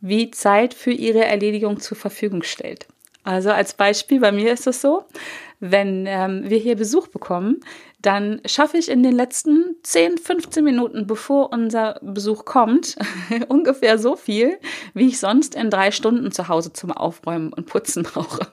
wie 0.00 0.30
Zeit 0.30 0.74
für 0.74 0.90
ihre 0.90 1.24
Erledigung 1.24 1.80
zur 1.80 1.96
Verfügung 1.96 2.42
stellt. 2.42 2.86
Also 3.24 3.50
als 3.50 3.74
Beispiel, 3.74 4.20
bei 4.20 4.32
mir 4.32 4.52
ist 4.52 4.66
es 4.66 4.80
so, 4.80 5.04
wenn 5.60 6.06
ähm, 6.06 6.48
wir 6.48 6.58
hier 6.58 6.76
Besuch 6.76 7.08
bekommen, 7.08 7.60
dann 8.00 8.40
schaffe 8.46 8.78
ich 8.78 8.88
in 8.88 9.02
den 9.02 9.14
letzten 9.14 9.76
10, 9.82 10.18
15 10.18 10.62
Minuten, 10.62 11.06
bevor 11.06 11.52
unser 11.52 11.98
Besuch 12.00 12.44
kommt, 12.44 12.96
ungefähr 13.48 13.98
so 13.98 14.14
viel, 14.14 14.58
wie 14.94 15.08
ich 15.08 15.18
sonst 15.18 15.56
in 15.56 15.68
drei 15.68 15.90
Stunden 15.90 16.30
zu 16.30 16.48
Hause 16.48 16.72
zum 16.72 16.92
Aufräumen 16.92 17.52
und 17.52 17.66
Putzen 17.66 18.04
brauche. 18.04 18.46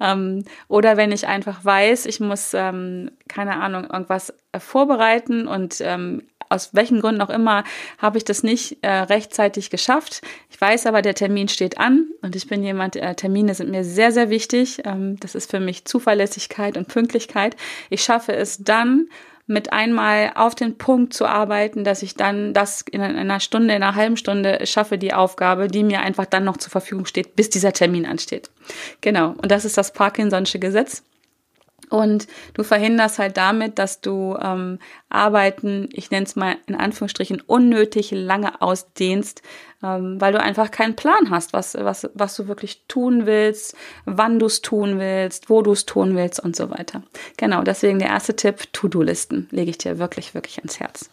ähm, 0.00 0.44
oder 0.68 0.98
wenn 0.98 1.12
ich 1.12 1.26
einfach 1.26 1.64
weiß, 1.64 2.04
ich 2.06 2.20
muss, 2.20 2.52
ähm, 2.52 3.10
keine 3.26 3.56
Ahnung, 3.56 3.84
irgendwas 3.84 4.34
vorbereiten 4.58 5.48
und 5.48 5.80
ähm, 5.80 6.22
aus 6.54 6.70
welchen 6.72 7.00
Gründen 7.00 7.20
auch 7.20 7.30
immer 7.30 7.64
habe 7.98 8.18
ich 8.18 8.24
das 8.24 8.42
nicht 8.42 8.78
äh, 8.82 8.88
rechtzeitig 8.88 9.70
geschafft. 9.70 10.22
Ich 10.50 10.60
weiß 10.60 10.86
aber, 10.86 11.02
der 11.02 11.14
Termin 11.14 11.48
steht 11.48 11.78
an 11.78 12.06
und 12.22 12.36
ich 12.36 12.46
bin 12.46 12.62
jemand, 12.62 12.96
äh, 12.96 13.14
Termine 13.14 13.54
sind 13.54 13.70
mir 13.70 13.84
sehr, 13.84 14.12
sehr 14.12 14.30
wichtig. 14.30 14.82
Ähm, 14.84 15.18
das 15.20 15.34
ist 15.34 15.50
für 15.50 15.60
mich 15.60 15.84
Zuverlässigkeit 15.84 16.76
und 16.76 16.88
Pünktlichkeit. 16.88 17.56
Ich 17.90 18.02
schaffe 18.02 18.34
es 18.34 18.58
dann, 18.58 19.08
mit 19.46 19.72
einmal 19.72 20.32
auf 20.36 20.54
den 20.54 20.78
Punkt 20.78 21.12
zu 21.12 21.26
arbeiten, 21.26 21.84
dass 21.84 22.02
ich 22.02 22.14
dann 22.14 22.54
das 22.54 22.82
in 22.90 23.02
einer 23.02 23.40
Stunde, 23.40 23.74
in 23.74 23.82
einer 23.82 23.94
halben 23.94 24.16
Stunde 24.16 24.66
schaffe, 24.66 24.96
die 24.96 25.12
Aufgabe, 25.12 25.68
die 25.68 25.84
mir 25.84 26.00
einfach 26.00 26.24
dann 26.24 26.44
noch 26.44 26.56
zur 26.56 26.70
Verfügung 26.70 27.04
steht, 27.04 27.36
bis 27.36 27.50
dieser 27.50 27.72
Termin 27.72 28.06
ansteht. 28.06 28.50
Genau. 29.02 29.34
Und 29.42 29.50
das 29.50 29.64
ist 29.64 29.76
das 29.76 29.94
Parkinson'sche 29.94 30.58
Gesetz. 30.58 31.02
Und 31.90 32.26
du 32.54 32.62
verhinderst 32.62 33.18
halt 33.18 33.36
damit, 33.36 33.78
dass 33.78 34.00
du 34.00 34.36
ähm, 34.40 34.78
Arbeiten, 35.08 35.88
ich 35.92 36.10
nenne 36.10 36.26
es 36.26 36.36
mal 36.36 36.56
in 36.66 36.74
Anführungsstrichen, 36.74 37.40
unnötig 37.40 38.10
lange 38.10 38.60
ausdehnst, 38.60 39.42
ähm, 39.82 40.20
weil 40.20 40.32
du 40.32 40.40
einfach 40.40 40.70
keinen 40.70 40.96
Plan 40.96 41.30
hast, 41.30 41.52
was, 41.52 41.74
was, 41.74 42.08
was 42.14 42.36
du 42.36 42.48
wirklich 42.48 42.84
tun 42.88 43.26
willst, 43.26 43.76
wann 44.04 44.38
du 44.38 44.46
es 44.46 44.62
tun 44.62 44.98
willst, 44.98 45.50
wo 45.50 45.62
du 45.62 45.72
es 45.72 45.86
tun 45.86 46.16
willst 46.16 46.40
und 46.40 46.56
so 46.56 46.70
weiter. 46.70 47.02
Genau, 47.36 47.62
deswegen 47.62 47.98
der 47.98 48.08
erste 48.08 48.34
Tipp, 48.34 48.72
To-Do-Listen, 48.72 49.48
lege 49.50 49.70
ich 49.70 49.78
dir 49.78 49.98
wirklich, 49.98 50.34
wirklich 50.34 50.58
ans 50.58 50.80
Herz. 50.80 51.10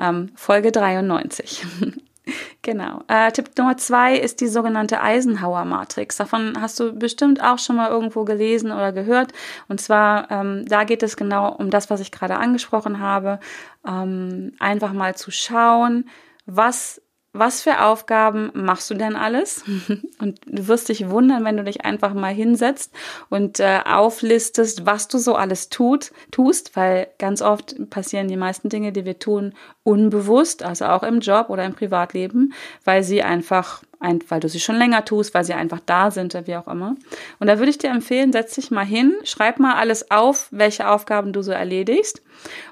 Ähm, 0.00 0.30
Folge 0.36 0.72
93. 0.72 1.64
Genau. 2.64 3.02
Äh, 3.08 3.32
Tipp 3.32 3.50
Nummer 3.58 3.76
zwei 3.76 4.16
ist 4.16 4.40
die 4.40 4.46
sogenannte 4.46 5.00
Eisenhower-Matrix. 5.00 6.16
Davon 6.16 6.60
hast 6.60 6.78
du 6.78 6.92
bestimmt 6.92 7.42
auch 7.42 7.58
schon 7.58 7.74
mal 7.74 7.90
irgendwo 7.90 8.24
gelesen 8.24 8.70
oder 8.70 8.92
gehört. 8.92 9.32
Und 9.66 9.80
zwar, 9.80 10.30
ähm, 10.30 10.64
da 10.66 10.84
geht 10.84 11.02
es 11.02 11.16
genau 11.16 11.52
um 11.52 11.70
das, 11.70 11.90
was 11.90 11.98
ich 12.00 12.12
gerade 12.12 12.36
angesprochen 12.36 13.00
habe. 13.00 13.40
Ähm, 13.84 14.52
einfach 14.60 14.92
mal 14.92 15.16
zu 15.16 15.32
schauen, 15.32 16.08
was 16.46 17.02
was 17.34 17.62
für 17.62 17.80
Aufgaben 17.80 18.50
machst 18.54 18.90
du 18.90 18.94
denn 18.94 19.16
alles? 19.16 19.64
Und 20.18 20.40
du 20.44 20.68
wirst 20.68 20.90
dich 20.90 21.08
wundern, 21.08 21.44
wenn 21.44 21.56
du 21.56 21.64
dich 21.64 21.84
einfach 21.84 22.12
mal 22.12 22.32
hinsetzt 22.32 22.92
und 23.30 23.58
äh, 23.58 23.80
auflistest, 23.84 24.84
was 24.86 25.08
du 25.08 25.18
so 25.18 25.34
alles 25.34 25.68
tut, 25.70 26.12
tust, 26.30 26.76
weil 26.76 27.08
ganz 27.18 27.40
oft 27.42 27.90
passieren 27.90 28.28
die 28.28 28.36
meisten 28.36 28.68
Dinge, 28.68 28.92
die 28.92 29.04
wir 29.04 29.18
tun, 29.18 29.54
unbewusst, 29.82 30.62
also 30.62 30.84
auch 30.86 31.02
im 31.02 31.20
Job 31.20 31.48
oder 31.48 31.64
im 31.64 31.74
Privatleben, 31.74 32.52
weil 32.84 33.02
sie 33.02 33.22
einfach, 33.22 33.82
ein, 33.98 34.20
weil 34.28 34.40
du 34.40 34.48
sie 34.48 34.60
schon 34.60 34.76
länger 34.76 35.04
tust, 35.04 35.34
weil 35.34 35.44
sie 35.44 35.54
einfach 35.54 35.80
da 35.84 36.10
sind, 36.10 36.34
wie 36.46 36.56
auch 36.56 36.68
immer. 36.68 36.94
Und 37.40 37.46
da 37.46 37.58
würde 37.58 37.70
ich 37.70 37.78
dir 37.78 37.90
empfehlen, 37.90 38.32
setz 38.32 38.54
dich 38.54 38.70
mal 38.70 38.84
hin, 38.84 39.14
schreib 39.24 39.58
mal 39.58 39.74
alles 39.74 40.10
auf, 40.10 40.48
welche 40.50 40.88
Aufgaben 40.88 41.32
du 41.32 41.42
so 41.42 41.52
erledigst 41.52 42.22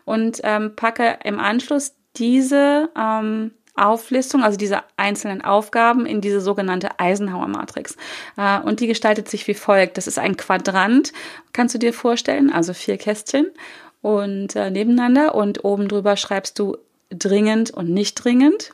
und 0.04 0.40
ähm, 0.44 0.76
packe 0.76 1.18
im 1.24 1.40
Anschluss 1.40 1.94
diese 2.16 2.90
ähm, 2.96 3.52
Auflistung, 3.76 4.42
also 4.42 4.56
diese 4.56 4.82
einzelnen 4.96 5.42
Aufgaben 5.42 6.06
in 6.06 6.20
diese 6.20 6.40
sogenannte 6.40 6.98
Eisenhower-Matrix. 6.98 7.96
Äh, 8.36 8.60
und 8.60 8.80
die 8.80 8.86
gestaltet 8.86 9.28
sich 9.28 9.46
wie 9.48 9.54
folgt. 9.54 9.96
Das 9.96 10.06
ist 10.06 10.18
ein 10.18 10.36
Quadrant, 10.36 11.12
kannst 11.52 11.74
du 11.74 11.78
dir 11.78 11.92
vorstellen, 11.92 12.52
also 12.52 12.74
vier 12.74 12.96
Kästchen 12.96 13.46
und 14.02 14.56
äh, 14.56 14.70
nebeneinander 14.70 15.34
und 15.34 15.64
oben 15.64 15.88
drüber 15.88 16.16
schreibst 16.16 16.58
du 16.58 16.76
dringend 17.10 17.70
und 17.70 17.90
nicht 17.90 18.14
dringend. 18.14 18.72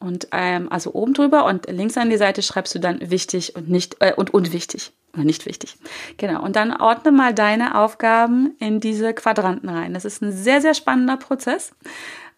Und 0.00 0.28
ähm, 0.30 0.70
also 0.70 0.92
oben 0.92 1.12
drüber 1.12 1.44
und 1.44 1.68
links 1.68 1.96
an 1.96 2.08
die 2.08 2.16
Seite 2.16 2.42
schreibst 2.42 2.72
du 2.74 2.78
dann 2.78 3.10
wichtig 3.10 3.56
und 3.56 3.68
nicht 3.68 3.96
äh, 3.98 4.12
und 4.14 4.32
unwichtig 4.32 4.92
oder 5.12 5.24
nicht 5.24 5.44
wichtig. 5.44 5.76
Genau. 6.18 6.40
Und 6.44 6.54
dann 6.54 6.72
ordne 6.72 7.10
mal 7.10 7.34
deine 7.34 7.76
Aufgaben 7.76 8.54
in 8.60 8.78
diese 8.78 9.12
Quadranten 9.12 9.68
rein. 9.68 9.94
Das 9.94 10.04
ist 10.04 10.22
ein 10.22 10.30
sehr 10.30 10.60
sehr 10.60 10.74
spannender 10.74 11.16
Prozess 11.16 11.72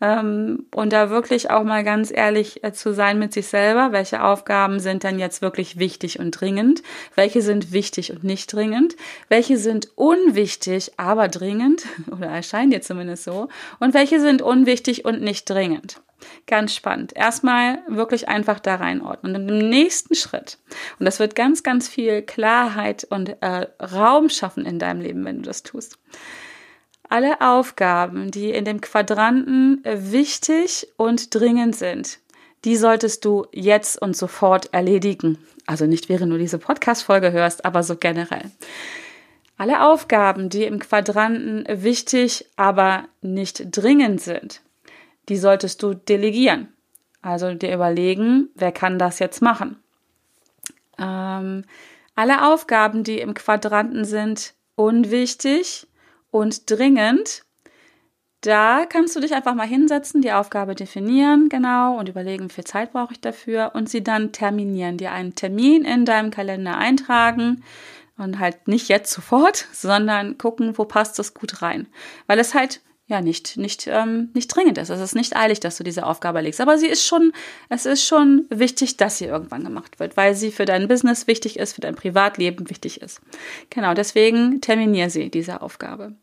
ähm, 0.00 0.66
und 0.74 0.92
da 0.92 1.10
wirklich 1.10 1.50
auch 1.50 1.62
mal 1.62 1.84
ganz 1.84 2.10
ehrlich 2.10 2.64
äh, 2.64 2.72
zu 2.72 2.94
sein 2.94 3.18
mit 3.18 3.32
sich 3.32 3.48
selber. 3.48 3.92
Welche 3.92 4.24
Aufgaben 4.24 4.80
sind 4.80 5.04
denn 5.04 5.18
jetzt 5.18 5.42
wirklich 5.42 5.78
wichtig 5.78 6.18
und 6.18 6.32
dringend? 6.32 6.82
Welche 7.14 7.42
sind 7.42 7.72
wichtig 7.72 8.12
und 8.12 8.24
nicht 8.24 8.52
dringend? 8.52 8.96
Welche 9.28 9.58
sind 9.58 9.88
unwichtig, 9.96 10.92
aber 10.96 11.28
dringend? 11.28 11.86
Oder 12.10 12.28
erscheinen 12.28 12.70
dir 12.70 12.80
zumindest 12.80 13.24
so? 13.24 13.48
Und 13.78 13.92
welche 13.92 14.20
sind 14.20 14.40
unwichtig 14.42 15.04
und 15.04 15.20
nicht 15.20 15.48
dringend? 15.48 16.00
Ganz 16.46 16.74
spannend. 16.74 17.14
Erstmal 17.14 17.78
wirklich 17.88 18.28
einfach 18.28 18.60
da 18.60 18.76
reinordnen. 18.76 19.36
Und 19.36 19.48
im 19.48 19.70
nächsten 19.70 20.14
Schritt, 20.14 20.58
und 20.98 21.06
das 21.06 21.18
wird 21.18 21.34
ganz, 21.34 21.62
ganz 21.62 21.88
viel 21.88 22.22
Klarheit 22.22 23.06
und 23.08 23.36
äh, 23.42 23.66
Raum 23.82 24.28
schaffen 24.28 24.66
in 24.66 24.78
deinem 24.78 25.00
Leben, 25.00 25.24
wenn 25.24 25.36
du 25.36 25.42
das 25.42 25.62
tust 25.62 25.98
alle 27.10 27.40
Aufgaben, 27.40 28.30
die 28.30 28.50
in 28.50 28.64
dem 28.64 28.80
Quadranten 28.80 29.82
wichtig 29.84 30.88
und 30.96 31.34
dringend 31.34 31.74
sind, 31.74 32.20
die 32.64 32.76
solltest 32.76 33.24
du 33.24 33.46
jetzt 33.52 34.00
und 34.00 34.16
sofort 34.16 34.72
erledigen. 34.72 35.38
Also 35.66 35.86
nicht 35.86 36.08
während 36.08 36.32
du 36.32 36.38
diese 36.38 36.58
Podcast-Folge 36.58 37.32
hörst, 37.32 37.64
aber 37.64 37.82
so 37.82 37.96
generell. 37.96 38.50
Alle 39.56 39.84
Aufgaben, 39.84 40.48
die 40.48 40.64
im 40.64 40.78
Quadranten 40.78 41.66
wichtig, 41.68 42.46
aber 42.56 43.04
nicht 43.20 43.76
dringend 43.76 44.20
sind, 44.20 44.62
die 45.28 45.36
solltest 45.36 45.82
du 45.82 45.94
delegieren. 45.94 46.68
Also 47.22 47.52
dir 47.54 47.74
überlegen, 47.74 48.48
wer 48.54 48.72
kann 48.72 48.98
das 48.98 49.18
jetzt 49.18 49.42
machen. 49.42 49.76
Ähm, 50.96 51.64
alle 52.14 52.52
Aufgaben, 52.52 53.04
die 53.04 53.18
im 53.18 53.34
Quadranten 53.34 54.04
sind, 54.04 54.54
unwichtig, 54.76 55.86
und 56.30 56.70
dringend, 56.70 57.42
da 58.40 58.86
kannst 58.86 59.14
du 59.14 59.20
dich 59.20 59.34
einfach 59.34 59.54
mal 59.54 59.66
hinsetzen, 59.66 60.22
die 60.22 60.32
Aufgabe 60.32 60.74
definieren, 60.74 61.48
genau, 61.48 61.98
und 61.98 62.08
überlegen, 62.08 62.48
wie 62.48 62.54
viel 62.54 62.64
Zeit 62.64 62.92
brauche 62.92 63.12
ich 63.12 63.20
dafür 63.20 63.72
und 63.74 63.90
sie 63.90 64.02
dann 64.02 64.32
terminieren, 64.32 64.96
dir 64.96 65.12
einen 65.12 65.34
Termin 65.34 65.84
in 65.84 66.06
deinem 66.06 66.30
Kalender 66.30 66.78
eintragen 66.78 67.62
und 68.16 68.38
halt 68.38 68.66
nicht 68.66 68.88
jetzt 68.88 69.12
sofort, 69.12 69.68
sondern 69.72 70.38
gucken, 70.38 70.78
wo 70.78 70.84
passt 70.84 71.18
das 71.18 71.34
gut 71.34 71.60
rein. 71.62 71.86
Weil 72.26 72.38
es 72.38 72.54
halt 72.54 72.80
ja 73.10 73.20
nicht 73.20 73.56
nicht 73.56 73.86
ähm, 73.86 74.30
nicht 74.32 74.48
dringend 74.48 74.78
ist. 74.78 74.88
Es 74.88 75.00
ist 75.00 75.14
nicht 75.14 75.36
eilig, 75.36 75.60
dass 75.60 75.76
du 75.76 75.84
diese 75.84 76.06
Aufgabe 76.06 76.40
legst, 76.40 76.60
aber 76.60 76.78
sie 76.78 76.86
ist 76.86 77.04
schon 77.04 77.32
es 77.68 77.84
ist 77.84 78.06
schon 78.06 78.46
wichtig, 78.48 78.96
dass 78.96 79.18
sie 79.18 79.26
irgendwann 79.26 79.64
gemacht 79.64 80.00
wird, 80.00 80.16
weil 80.16 80.34
sie 80.34 80.50
für 80.50 80.64
dein 80.64 80.88
Business 80.88 81.26
wichtig 81.26 81.58
ist, 81.58 81.74
für 81.74 81.80
dein 81.82 81.96
Privatleben 81.96 82.70
wichtig 82.70 83.02
ist. 83.02 83.20
Genau, 83.68 83.92
deswegen 83.92 84.60
terminier 84.60 85.10
sie 85.10 85.28
diese 85.28 85.60
Aufgabe. 85.60 86.14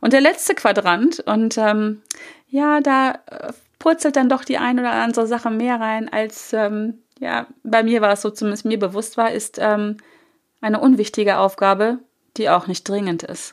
Und 0.00 0.12
der 0.14 0.22
letzte 0.22 0.54
Quadrant 0.54 1.20
und 1.20 1.58
ähm, 1.58 2.00
ja, 2.48 2.80
da 2.80 3.18
äh, 3.26 3.52
purzelt 3.78 4.16
dann 4.16 4.28
doch 4.28 4.44
die 4.44 4.56
ein 4.56 4.78
oder 4.78 4.92
andere 4.92 5.26
Sache 5.26 5.50
mehr 5.50 5.80
rein, 5.80 6.08
als 6.08 6.52
ähm, 6.52 7.02
ja 7.18 7.46
bei 7.64 7.82
mir 7.82 8.00
war 8.00 8.12
es 8.12 8.22
so 8.22 8.30
zumindest 8.30 8.64
mir 8.64 8.78
bewusst 8.78 9.16
war, 9.16 9.32
ist 9.32 9.58
ähm, 9.60 9.96
eine 10.60 10.80
unwichtige 10.80 11.38
Aufgabe, 11.38 11.98
die 12.36 12.48
auch 12.48 12.68
nicht 12.68 12.88
dringend 12.88 13.24
ist. 13.24 13.52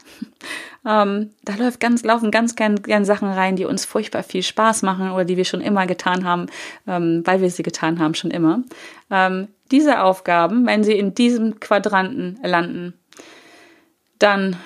Ähm, 0.86 1.32
da 1.44 1.56
läuft 1.56 1.80
ganz, 1.80 2.04
laufen 2.04 2.32
ganz 2.32 2.56
gern, 2.56 2.82
gern 2.82 3.06
Sachen 3.06 3.30
rein, 3.30 3.56
die 3.56 3.66
uns 3.66 3.86
furchtbar 3.86 4.24
viel 4.24 4.44
Spaß 4.44 4.82
machen 4.82 5.12
oder 5.12 5.26
die 5.26 5.38
wir 5.38 5.46
schon 5.46 5.62
immer 5.62 5.88
getan 5.88 6.26
haben, 6.26 6.48
ähm, 6.88 7.22
weil 7.26 7.42
wir 7.42 7.50
sie 7.50 7.64
getan 7.64 8.00
haben, 8.00 8.16
schon 8.16 8.32
immer. 8.32 8.64
Ähm, 9.10 9.48
diese 9.72 10.02
Aufgaben, 10.04 10.66
wenn 10.66 10.84
sie 10.84 10.94
in 10.94 11.16
diesem 11.16 11.60
Quadranten 11.60 12.40
landen, 12.44 12.94
dann 14.20 14.58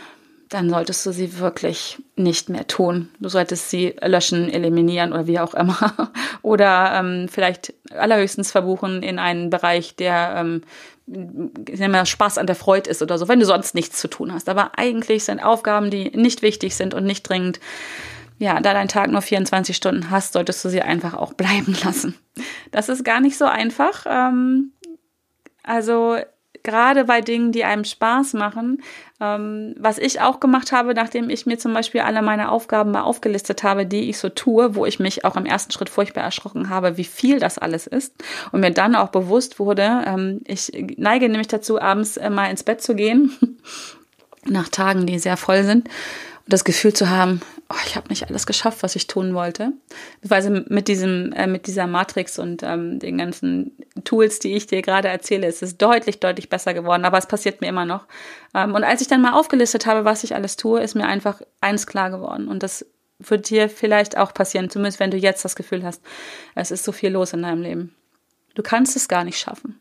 dann 0.49 0.69
solltest 0.69 1.05
du 1.05 1.11
sie 1.11 1.39
wirklich 1.39 2.01
nicht 2.15 2.49
mehr 2.49 2.67
tun. 2.67 3.09
Du 3.19 3.27
solltest 3.27 3.69
sie 3.69 3.95
löschen, 4.01 4.49
eliminieren 4.49 5.11
oder 5.11 5.27
wie 5.27 5.39
auch 5.39 5.53
immer. 5.53 6.11
oder 6.41 6.93
ähm, 6.95 7.27
vielleicht 7.29 7.73
allerhöchstens 7.91 8.51
verbuchen 8.51 9.03
in 9.03 9.19
einen 9.19 9.49
Bereich, 9.49 9.95
der 9.95 10.35
ähm, 10.37 10.61
mal 11.05 12.05
Spaß 12.05 12.37
an 12.37 12.47
der 12.47 12.55
Freude 12.55 12.89
ist 12.89 13.01
oder 13.01 13.17
so, 13.17 13.27
wenn 13.27 13.39
du 13.39 13.45
sonst 13.45 13.75
nichts 13.75 13.99
zu 13.99 14.07
tun 14.07 14.33
hast. 14.33 14.47
Aber 14.47 14.77
eigentlich 14.77 15.25
sind 15.25 15.39
Aufgaben, 15.39 15.89
die 15.89 16.11
nicht 16.11 16.41
wichtig 16.41 16.75
sind 16.75 16.93
und 16.93 17.05
nicht 17.05 17.23
dringend, 17.27 17.59
ja, 18.39 18.59
da 18.61 18.73
dein 18.73 18.87
Tag 18.87 19.09
nur 19.09 19.21
24 19.21 19.75
Stunden 19.75 20.11
hast, 20.11 20.33
solltest 20.33 20.63
du 20.63 20.69
sie 20.69 20.81
einfach 20.81 21.13
auch 21.13 21.33
bleiben 21.37 21.75
lassen. 21.83 22.15
Das 22.71 22.87
ist 22.87 23.03
gar 23.03 23.19
nicht 23.19 23.37
so 23.37 23.45
einfach. 23.45 24.05
Ähm, 24.07 24.71
also 25.63 26.17
gerade 26.67 27.05
bei 27.05 27.21
Dingen, 27.21 27.53
die 27.53 27.63
einem 27.63 27.85
Spaß 27.85 28.33
machen. 28.33 28.83
Ähm, 29.21 29.73
was 29.79 29.97
ich 29.97 30.19
auch 30.19 30.41
gemacht 30.41 30.73
habe, 30.73 30.93
nachdem 30.93 31.29
ich 31.29 31.45
mir 31.45 31.57
zum 31.57 31.73
Beispiel 31.73 32.01
alle 32.01 32.21
meine 32.21 32.51
Aufgaben 32.51 32.91
mal 32.91 33.01
aufgelistet 33.01 33.63
habe, 33.63 33.85
die 33.85 34.09
ich 34.09 34.17
so 34.17 34.27
tue, 34.29 34.75
wo 34.75 34.85
ich 34.85 34.99
mich 34.99 35.23
auch 35.23 35.37
im 35.37 35.45
ersten 35.45 35.71
Schritt 35.71 35.89
furchtbar 35.89 36.21
erschrocken 36.21 36.69
habe, 36.69 36.97
wie 36.97 37.05
viel 37.05 37.39
das 37.39 37.57
alles 37.57 37.87
ist 37.87 38.13
und 38.51 38.59
mir 38.59 38.71
dann 38.71 38.95
auch 38.95 39.09
bewusst 39.09 39.59
wurde, 39.59 40.03
ähm, 40.05 40.41
ich 40.45 40.71
neige 40.97 41.29
nämlich 41.29 41.47
dazu, 41.47 41.81
abends 41.81 42.17
äh, 42.17 42.29
mal 42.29 42.51
ins 42.51 42.63
Bett 42.63 42.81
zu 42.81 42.93
gehen, 42.93 43.31
nach 44.45 44.67
Tagen, 44.67 45.07
die 45.07 45.17
sehr 45.17 45.37
voll 45.37 45.63
sind 45.63 45.89
das 46.47 46.63
Gefühl 46.63 46.93
zu 46.93 47.09
haben, 47.09 47.41
oh, 47.69 47.75
ich 47.85 47.95
habe 47.95 48.09
nicht 48.09 48.27
alles 48.27 48.45
geschafft, 48.45 48.83
was 48.83 48.95
ich 48.95 49.07
tun 49.07 49.33
wollte. 49.33 49.73
Beziehungsweise 50.21 50.65
mit 50.67 50.87
diesem, 50.87 51.33
äh, 51.33 51.47
mit 51.47 51.67
dieser 51.67 51.87
Matrix 51.87 52.39
und 52.39 52.63
ähm, 52.63 52.99
den 52.99 53.17
ganzen 53.17 53.77
Tools, 54.03 54.39
die 54.39 54.55
ich 54.55 54.67
dir 54.67 54.81
gerade 54.81 55.07
erzähle, 55.07 55.47
ist 55.47 55.63
es 55.63 55.77
deutlich, 55.77 56.19
deutlich 56.19 56.49
besser 56.49 56.73
geworden. 56.73 57.05
Aber 57.05 57.17
es 57.17 57.25
passiert 57.25 57.61
mir 57.61 57.67
immer 57.67 57.85
noch. 57.85 58.05
Ähm, 58.53 58.75
und 58.75 58.83
als 58.83 59.01
ich 59.01 59.07
dann 59.07 59.21
mal 59.21 59.33
aufgelistet 59.33 59.85
habe, 59.85 60.05
was 60.05 60.23
ich 60.23 60.35
alles 60.35 60.55
tue, 60.55 60.81
ist 60.81 60.95
mir 60.95 61.07
einfach 61.07 61.41
eins 61.61 61.87
klar 61.87 62.09
geworden. 62.09 62.47
Und 62.47 62.63
das 62.63 62.85
wird 63.19 63.49
dir 63.49 63.69
vielleicht 63.69 64.17
auch 64.17 64.33
passieren, 64.33 64.69
zumindest 64.69 64.99
wenn 64.99 65.11
du 65.11 65.17
jetzt 65.17 65.43
das 65.43 65.55
Gefühl 65.55 65.83
hast, 65.83 66.01
es 66.55 66.71
ist 66.71 66.83
so 66.83 66.91
viel 66.91 67.09
los 67.09 67.33
in 67.33 67.41
deinem 67.41 67.61
Leben. 67.61 67.95
Du 68.55 68.63
kannst 68.63 68.95
es 68.95 69.07
gar 69.07 69.23
nicht 69.23 69.39
schaffen. 69.39 69.79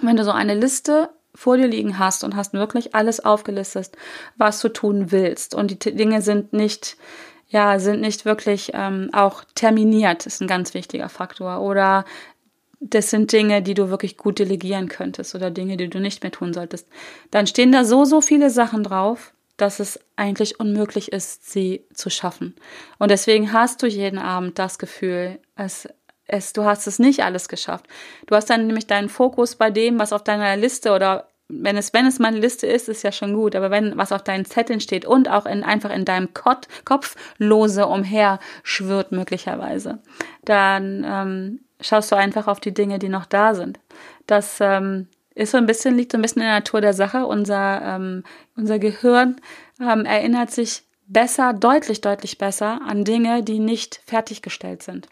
Wenn 0.00 0.16
du 0.16 0.24
so 0.24 0.32
eine 0.32 0.54
Liste 0.54 1.08
vor 1.36 1.56
dir 1.56 1.68
liegen 1.68 1.98
hast 1.98 2.24
und 2.24 2.34
hast 2.34 2.54
wirklich 2.54 2.94
alles 2.94 3.24
aufgelistet, 3.24 3.92
was 4.36 4.60
du 4.60 4.68
tun 4.68 5.12
willst. 5.12 5.54
Und 5.54 5.84
die 5.84 5.94
Dinge 5.94 6.22
sind 6.22 6.52
nicht, 6.52 6.96
ja, 7.48 7.78
sind 7.78 8.00
nicht 8.00 8.24
wirklich 8.24 8.72
ähm, 8.74 9.10
auch 9.12 9.44
terminiert, 9.54 10.26
ist 10.26 10.40
ein 10.40 10.48
ganz 10.48 10.74
wichtiger 10.74 11.08
Faktor. 11.08 11.60
Oder 11.60 12.04
das 12.80 13.10
sind 13.10 13.32
Dinge, 13.32 13.62
die 13.62 13.74
du 13.74 13.90
wirklich 13.90 14.16
gut 14.16 14.38
delegieren 14.38 14.88
könntest 14.88 15.34
oder 15.34 15.50
Dinge, 15.50 15.76
die 15.76 15.88
du 15.88 16.00
nicht 16.00 16.22
mehr 16.22 16.32
tun 16.32 16.52
solltest. 16.52 16.88
Dann 17.30 17.46
stehen 17.46 17.72
da 17.72 17.84
so, 17.84 18.04
so 18.04 18.20
viele 18.20 18.50
Sachen 18.50 18.82
drauf, 18.82 19.32
dass 19.56 19.80
es 19.80 19.98
eigentlich 20.16 20.60
unmöglich 20.60 21.12
ist, 21.12 21.50
sie 21.50 21.84
zu 21.94 22.10
schaffen. 22.10 22.54
Und 22.98 23.10
deswegen 23.10 23.52
hast 23.52 23.82
du 23.82 23.86
jeden 23.86 24.18
Abend 24.18 24.58
das 24.58 24.78
Gefühl, 24.78 25.38
es 25.56 25.88
es, 26.26 26.52
du 26.52 26.64
hast 26.64 26.86
es 26.86 26.98
nicht 26.98 27.22
alles 27.22 27.48
geschafft. 27.48 27.86
Du 28.26 28.34
hast 28.34 28.50
dann 28.50 28.66
nämlich 28.66 28.86
deinen 28.86 29.08
Fokus 29.08 29.56
bei 29.56 29.70
dem, 29.70 29.98
was 29.98 30.12
auf 30.12 30.24
deiner 30.24 30.56
Liste 30.56 30.92
oder 30.92 31.28
wenn 31.48 31.76
es, 31.76 31.92
wenn 31.92 32.06
es 32.06 32.18
meine 32.18 32.38
Liste 32.38 32.66
ist, 32.66 32.88
ist 32.88 33.04
ja 33.04 33.12
schon 33.12 33.34
gut, 33.34 33.54
aber 33.54 33.70
wenn 33.70 33.96
was 33.96 34.10
auf 34.10 34.24
deinen 34.24 34.44
Zetteln 34.44 34.80
steht 34.80 35.04
und 35.04 35.30
auch 35.30 35.46
in, 35.46 35.62
einfach 35.62 35.90
in 35.90 36.04
deinem 36.04 36.34
Kot, 36.34 36.66
Kopf 36.84 37.14
lose 37.38 37.86
umher 37.86 38.40
schwirrt 38.64 39.12
möglicherweise, 39.12 40.00
dann 40.44 41.04
ähm, 41.06 41.60
schaust 41.80 42.10
du 42.10 42.16
einfach 42.16 42.48
auf 42.48 42.58
die 42.58 42.74
Dinge, 42.74 42.98
die 42.98 43.08
noch 43.08 43.26
da 43.26 43.54
sind. 43.54 43.78
Das 44.26 44.58
ähm, 44.60 45.06
ist 45.34 45.52
so 45.52 45.58
ein 45.58 45.66
bisschen, 45.66 45.96
liegt 45.96 46.12
so 46.12 46.18
ein 46.18 46.22
bisschen 46.22 46.42
in 46.42 46.48
der 46.48 46.56
Natur 46.56 46.80
der 46.80 46.94
Sache. 46.94 47.26
Unser, 47.26 47.80
ähm, 47.82 48.24
unser 48.56 48.80
Gehirn 48.80 49.36
ähm, 49.80 50.04
erinnert 50.04 50.50
sich 50.50 50.82
besser, 51.06 51.52
deutlich, 51.52 52.00
deutlich 52.00 52.38
besser 52.38 52.80
an 52.84 53.04
Dinge, 53.04 53.44
die 53.44 53.60
nicht 53.60 54.00
fertiggestellt 54.06 54.82
sind. 54.82 55.08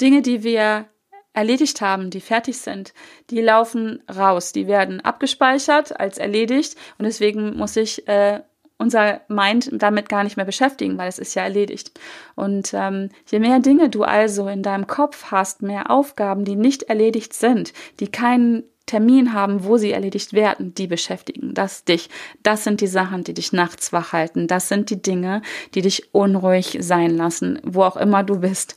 Dinge, 0.00 0.22
die 0.22 0.42
wir 0.42 0.86
erledigt 1.32 1.80
haben, 1.80 2.10
die 2.10 2.20
fertig 2.20 2.58
sind, 2.58 2.92
die 3.30 3.40
laufen 3.40 4.02
raus, 4.14 4.52
die 4.52 4.66
werden 4.66 5.00
abgespeichert 5.00 5.98
als 5.98 6.18
erledigt 6.18 6.76
und 6.98 7.04
deswegen 7.04 7.56
muss 7.56 7.76
ich 7.76 8.08
äh, 8.08 8.40
unser 8.78 9.20
Mind 9.28 9.70
damit 9.72 10.08
gar 10.08 10.24
nicht 10.24 10.36
mehr 10.36 10.46
beschäftigen, 10.46 10.98
weil 10.98 11.08
es 11.08 11.18
ist 11.18 11.34
ja 11.34 11.42
erledigt. 11.42 11.90
Und 12.36 12.70
ähm, 12.72 13.10
je 13.28 13.40
mehr 13.40 13.58
Dinge 13.58 13.88
du 13.90 14.04
also 14.04 14.48
in 14.48 14.62
deinem 14.62 14.86
Kopf 14.86 15.26
hast, 15.32 15.62
mehr 15.62 15.90
Aufgaben, 15.90 16.44
die 16.44 16.54
nicht 16.54 16.84
erledigt 16.84 17.34
sind, 17.34 17.72
die 17.98 18.08
keinen 18.08 18.62
Termin 18.86 19.34
haben, 19.34 19.64
wo 19.64 19.76
sie 19.76 19.92
erledigt 19.92 20.32
werden, 20.32 20.74
die 20.74 20.86
beschäftigen 20.86 21.54
das 21.54 21.84
dich. 21.84 22.08
Das 22.42 22.64
sind 22.64 22.80
die 22.80 22.86
Sachen, 22.86 23.22
die 23.22 23.34
dich 23.34 23.52
nachts 23.52 23.92
wach 23.92 24.12
halten. 24.12 24.46
Das 24.46 24.68
sind 24.68 24.90
die 24.90 25.02
Dinge, 25.02 25.42
die 25.74 25.82
dich 25.82 26.14
unruhig 26.14 26.78
sein 26.80 27.16
lassen, 27.16 27.60
wo 27.64 27.82
auch 27.82 27.96
immer 27.96 28.24
du 28.24 28.40
bist. 28.40 28.76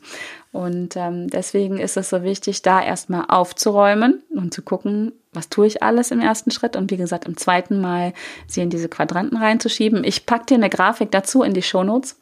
Und 0.52 0.98
ähm, 0.98 1.30
deswegen 1.30 1.78
ist 1.78 1.96
es 1.96 2.10
so 2.10 2.24
wichtig, 2.24 2.62
da 2.62 2.84
erstmal 2.84 3.26
aufzuräumen 3.30 4.22
und 4.36 4.54
zu 4.54 4.62
gucken, 4.62 5.14
was 5.32 5.48
tue 5.48 5.66
ich 5.66 5.82
alles 5.82 6.12
im 6.12 6.20
ersten 6.20 6.52
Schritt 6.52 6.76
und 6.76 6.92
wie 6.92 6.98
gesagt 6.98 7.26
im 7.26 7.38
zweiten 7.38 7.80
Mal 7.80 8.14
sie 8.48 8.62
in 8.62 8.70
diese 8.70 8.90
Quadranten 8.90 9.38
reinzuschieben. 9.38 10.04
Ich 10.04 10.26
packe 10.26 10.48
dir 10.48 10.56
eine 10.56 10.70
Grafik 10.70 11.10
dazu 11.12 11.42
in 11.44 11.54
die 11.54 11.62
Shownotes. 11.62 12.18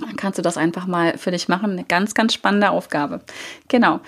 Dann 0.00 0.16
kannst 0.16 0.38
du 0.38 0.42
das 0.42 0.56
einfach 0.56 0.86
mal 0.86 1.16
für 1.18 1.30
dich 1.30 1.48
machen. 1.48 1.72
Eine 1.72 1.84
ganz, 1.84 2.14
ganz 2.14 2.34
spannende 2.34 2.70
Aufgabe. 2.70 3.20
Genau. 3.68 4.00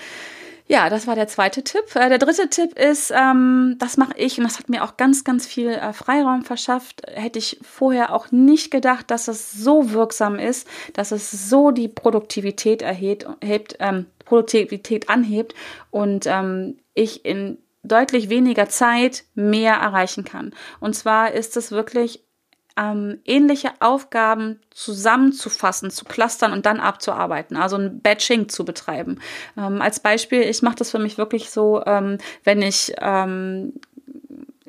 Ja, 0.67 0.89
das 0.89 1.07
war 1.07 1.15
der 1.15 1.29
zweite 1.29 1.63
Tipp. 1.63 1.95
Äh, 1.95 2.09
der 2.09 2.19
dritte 2.19 2.49
Tipp 2.49 2.79
ist, 2.79 3.13
ähm, 3.15 3.77
das 3.79 3.99
mache 3.99 4.17
ich 4.17 4.39
und 4.39 4.45
das 4.45 4.59
hat 4.59 4.71
mir 4.71 4.83
auch 4.83 4.97
ganz, 4.97 5.23
ganz 5.23 5.47
viel 5.47 5.69
äh, 5.69 5.93
Freiraum 5.93 6.43
verschafft. 6.43 7.03
Hätte 7.07 7.39
ich 7.39 7.59
vorher 7.61 8.15
auch 8.15 8.33
nicht 8.33 8.71
gedacht, 8.71 9.11
dass 9.11 9.29
es 9.29 9.53
so 9.53 9.93
wirksam 9.93 10.39
ist, 10.39 10.67
dass 10.95 11.13
es 11.13 11.31
so 11.51 11.71
die 11.71 11.89
Produktivität 11.89 12.81
erhebt, 12.81 13.27
hebt, 13.43 13.77
ähm, 13.79 14.07
Produktivität 14.25 15.11
anhebt 15.11 15.55
und 15.91 16.25
ähm, 16.27 16.79
ich 16.95 17.27
in 17.27 17.59
deutlich 17.83 18.31
weniger 18.31 18.69
Zeit 18.71 19.25
mehr 19.35 19.75
erreichen 19.75 20.25
kann. 20.25 20.55
Und 20.81 20.95
zwar 20.95 21.33
ist 21.33 21.59
es 21.59 21.73
wirklich 21.73 22.25
ähm, 22.77 23.21
ähnliche 23.25 23.71
Aufgaben 23.81 24.61
zusammenzufassen, 24.71 25.91
zu 25.91 26.05
clustern 26.05 26.53
und 26.53 26.67
dann 26.67 26.81
abzuarbeiten, 26.81 27.57
also 27.57 27.77
ein 27.77 28.01
Batching 28.01 28.49
zu 28.49 28.65
betreiben. 28.65 29.21
Ähm, 29.57 29.81
als 29.81 30.01
Beispiel, 30.01 30.43
ich 30.43 30.63
mache 30.63 30.77
das 30.77 30.91
für 30.91 30.99
mich 30.99 31.19
wirklich 31.19 31.51
so, 31.51 31.83
ähm, 31.87 32.19
wenn 32.43 32.63
ich 32.63 32.93
ähm, 33.01 33.75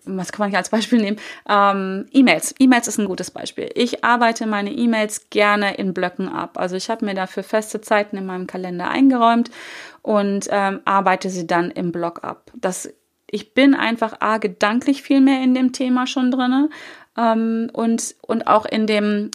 was 0.08 0.32
kann 0.32 0.44
man 0.44 0.50
hier 0.50 0.60
als 0.60 0.70
Beispiel 0.70 1.02
nehmen? 1.02 1.18
Ähm, 1.50 2.06
E-Mails. 2.12 2.54
E-Mails 2.60 2.88
ist 2.88 3.00
ein 3.00 3.08
gutes 3.08 3.32
Beispiel. 3.32 3.70
Ich 3.74 4.04
arbeite 4.04 4.46
meine 4.46 4.72
E-Mails 4.72 5.30
gerne 5.30 5.76
in 5.78 5.94
Blöcken 5.94 6.30
ab. 6.30 6.60
Also 6.60 6.76
ich 6.76 6.90
habe 6.90 7.06
mir 7.06 7.16
dafür 7.16 7.42
feste 7.42 7.82
Zeiten 7.82 8.18
in 8.18 8.26
meinem 8.26 8.46
Kalender 8.48 8.90
eingeräumt 8.90 9.50
und 10.02 10.48
ähm, 10.52 10.82
arbeite 10.86 11.30
sie 11.30 11.48
dann 11.48 11.72
im 11.72 11.92
Block 11.92 12.24
ab. 12.24 12.52
Das 12.54 12.90
ich 13.32 13.54
bin 13.54 13.74
einfach 13.74 14.22
a 14.22 14.38
gedanklich 14.38 15.02
viel 15.02 15.20
mehr 15.20 15.44
in 15.44 15.56
dem 15.56 15.74
Thema 15.74 16.06
schon 16.06 16.30
drinne 16.32 16.70
und, 17.18 18.16
und 18.22 18.48
auch 18.48 18.66
in 18.66 18.88
dem 18.88 19.32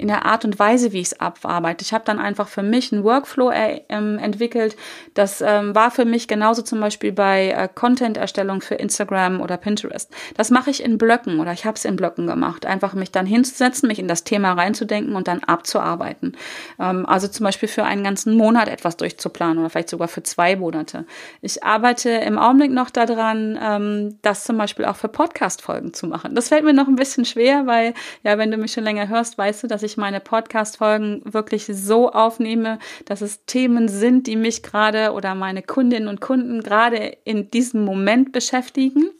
in 0.00 0.08
der 0.08 0.24
Art 0.24 0.44
und 0.44 0.58
Weise, 0.58 0.92
wie 0.92 1.00
ich 1.00 1.08
es 1.08 1.20
abarbeite. 1.20 1.84
Ich 1.84 1.92
habe 1.92 2.04
dann 2.04 2.18
einfach 2.18 2.48
für 2.48 2.62
mich 2.62 2.92
einen 2.92 3.04
Workflow 3.04 3.50
äh, 3.50 3.82
ähm, 3.88 4.18
entwickelt. 4.18 4.76
Das 5.14 5.40
ähm, 5.40 5.74
war 5.74 5.90
für 5.90 6.04
mich 6.04 6.26
genauso 6.26 6.62
zum 6.62 6.80
Beispiel 6.80 7.12
bei 7.12 7.50
äh, 7.50 7.68
Content-Erstellung 7.72 8.62
für 8.62 8.76
Instagram 8.76 9.40
oder 9.40 9.56
Pinterest. 9.56 10.10
Das 10.36 10.50
mache 10.50 10.70
ich 10.70 10.82
in 10.82 10.98
Blöcken 10.98 11.38
oder 11.38 11.52
ich 11.52 11.66
habe 11.66 11.76
es 11.76 11.84
in 11.84 11.96
Blöcken 11.96 12.26
gemacht. 12.26 12.66
Einfach 12.66 12.94
mich 12.94 13.12
dann 13.12 13.26
hinzusetzen, 13.26 13.86
mich 13.88 13.98
in 13.98 14.08
das 14.08 14.24
Thema 14.24 14.52
reinzudenken 14.52 15.14
und 15.14 15.28
dann 15.28 15.40
abzuarbeiten. 15.40 16.36
Ähm, 16.78 17.04
also 17.06 17.28
zum 17.28 17.44
Beispiel 17.44 17.68
für 17.68 17.84
einen 17.84 18.02
ganzen 18.02 18.34
Monat 18.36 18.68
etwas 18.68 18.96
durchzuplanen 18.96 19.58
oder 19.58 19.70
vielleicht 19.70 19.90
sogar 19.90 20.08
für 20.08 20.22
zwei 20.22 20.56
Monate. 20.56 21.04
Ich 21.42 21.62
arbeite 21.62 22.10
im 22.10 22.38
Augenblick 22.38 22.72
noch 22.72 22.90
daran, 22.90 23.58
ähm, 23.62 24.18
das 24.22 24.44
zum 24.44 24.56
Beispiel 24.56 24.86
auch 24.86 24.96
für 24.96 25.08
Podcast-Folgen 25.08 25.92
zu 25.92 26.06
machen. 26.06 26.34
Das 26.34 26.48
fällt 26.48 26.64
mir 26.64 26.72
noch 26.72 26.88
ein 26.88 26.96
bisschen 26.96 27.24
schwer, 27.24 27.66
weil 27.66 27.94
ja, 28.22 28.38
wenn 28.38 28.50
du 28.50 28.56
mich 28.56 28.72
schon 28.72 28.84
länger 28.84 29.08
hörst, 29.08 29.36
weißt 29.36 29.62
du, 29.62 29.66
dass 29.66 29.82
ich 29.82 29.89
ich 29.90 29.96
meine 29.96 30.20
Podcast-Folgen 30.20 31.22
wirklich 31.24 31.66
so 31.66 32.10
aufnehme, 32.10 32.78
dass 33.04 33.20
es 33.20 33.44
Themen 33.44 33.88
sind, 33.88 34.26
die 34.26 34.36
mich 34.36 34.62
gerade 34.62 35.12
oder 35.12 35.34
meine 35.34 35.62
Kundinnen 35.62 36.08
und 36.08 36.20
Kunden 36.20 36.62
gerade 36.62 37.16
in 37.24 37.50
diesem 37.50 37.84
Moment 37.84 38.32
beschäftigen. 38.32 39.10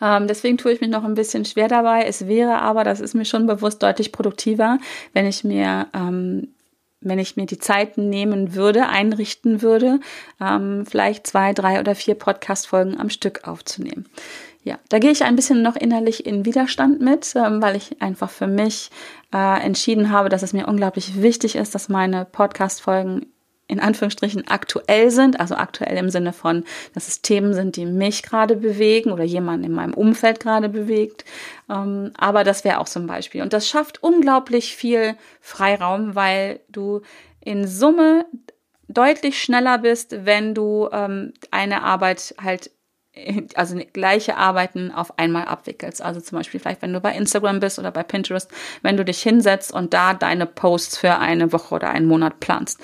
Ähm, 0.00 0.26
deswegen 0.26 0.56
tue 0.56 0.72
ich 0.72 0.80
mich 0.80 0.90
noch 0.90 1.04
ein 1.04 1.14
bisschen 1.14 1.44
schwer 1.44 1.68
dabei. 1.68 2.04
Es 2.04 2.26
wäre 2.26 2.62
aber, 2.62 2.84
das 2.84 3.00
ist 3.00 3.14
mir 3.14 3.26
schon 3.26 3.46
bewusst, 3.46 3.82
deutlich 3.82 4.12
produktiver, 4.12 4.78
wenn 5.12 5.26
ich 5.26 5.44
mir 5.44 5.88
ähm, 5.92 6.48
wenn 7.02 7.18
ich 7.18 7.36
mir 7.36 7.46
die 7.46 7.58
Zeit 7.58 7.96
nehmen 7.96 8.54
würde, 8.54 8.88
einrichten 8.88 9.62
würde, 9.62 10.00
ähm, 10.40 10.84
vielleicht 10.86 11.26
zwei, 11.26 11.54
drei 11.54 11.80
oder 11.80 11.94
vier 11.94 12.14
Podcast-Folgen 12.14 13.00
am 13.00 13.08
Stück 13.08 13.48
aufzunehmen. 13.48 14.06
Ja, 14.62 14.78
da 14.90 14.98
gehe 14.98 15.10
ich 15.10 15.24
ein 15.24 15.36
bisschen 15.36 15.62
noch 15.62 15.76
innerlich 15.76 16.26
in 16.26 16.44
Widerstand 16.44 17.00
mit, 17.00 17.34
ähm, 17.34 17.62
weil 17.62 17.76
ich 17.76 18.02
einfach 18.02 18.28
für 18.28 18.46
mich 18.46 18.90
äh, 19.32 19.64
entschieden 19.64 20.10
habe, 20.10 20.28
dass 20.28 20.42
es 20.42 20.52
mir 20.52 20.68
unglaublich 20.68 21.22
wichtig 21.22 21.56
ist, 21.56 21.74
dass 21.74 21.88
meine 21.88 22.26
Podcast-Folgen 22.26 23.26
in 23.68 23.80
Anführungsstrichen 23.80 24.48
aktuell 24.48 25.10
sind, 25.10 25.38
also 25.38 25.54
aktuell 25.54 25.96
im 25.96 26.10
Sinne 26.10 26.32
von, 26.32 26.64
dass 26.92 27.06
es 27.06 27.22
Themen 27.22 27.54
sind, 27.54 27.76
die 27.76 27.86
mich 27.86 28.22
gerade 28.22 28.56
bewegen 28.56 29.12
oder 29.12 29.22
jemanden 29.22 29.64
in 29.64 29.72
meinem 29.72 29.94
Umfeld 29.94 30.40
gerade 30.40 30.68
bewegt. 30.68 31.24
Ähm, 31.70 32.10
aber 32.18 32.42
das 32.44 32.64
wäre 32.64 32.80
auch 32.80 32.94
ein 32.96 33.06
Beispiel. 33.06 33.42
Und 33.42 33.52
das 33.52 33.68
schafft 33.68 34.02
unglaublich 34.02 34.74
viel 34.74 35.14
Freiraum, 35.40 36.16
weil 36.16 36.60
du 36.68 37.02
in 37.40 37.66
Summe 37.66 38.26
deutlich 38.88 39.40
schneller 39.40 39.78
bist, 39.78 40.26
wenn 40.26 40.52
du 40.54 40.88
ähm, 40.92 41.32
eine 41.52 41.84
Arbeit 41.84 42.34
halt 42.42 42.72
also 43.54 43.78
gleiche 43.92 44.36
Arbeiten 44.36 44.90
auf 44.90 45.18
einmal 45.18 45.46
abwickelst. 45.46 46.02
Also 46.02 46.20
zum 46.20 46.38
Beispiel 46.38 46.60
vielleicht, 46.60 46.82
wenn 46.82 46.92
du 46.92 47.00
bei 47.00 47.12
Instagram 47.12 47.60
bist 47.60 47.78
oder 47.78 47.90
bei 47.90 48.02
Pinterest, 48.02 48.50
wenn 48.82 48.96
du 48.96 49.04
dich 49.04 49.22
hinsetzt 49.22 49.72
und 49.72 49.94
da 49.94 50.14
deine 50.14 50.46
Posts 50.46 50.98
für 50.98 51.18
eine 51.18 51.52
Woche 51.52 51.74
oder 51.74 51.90
einen 51.90 52.06
Monat 52.06 52.40
planst. 52.40 52.80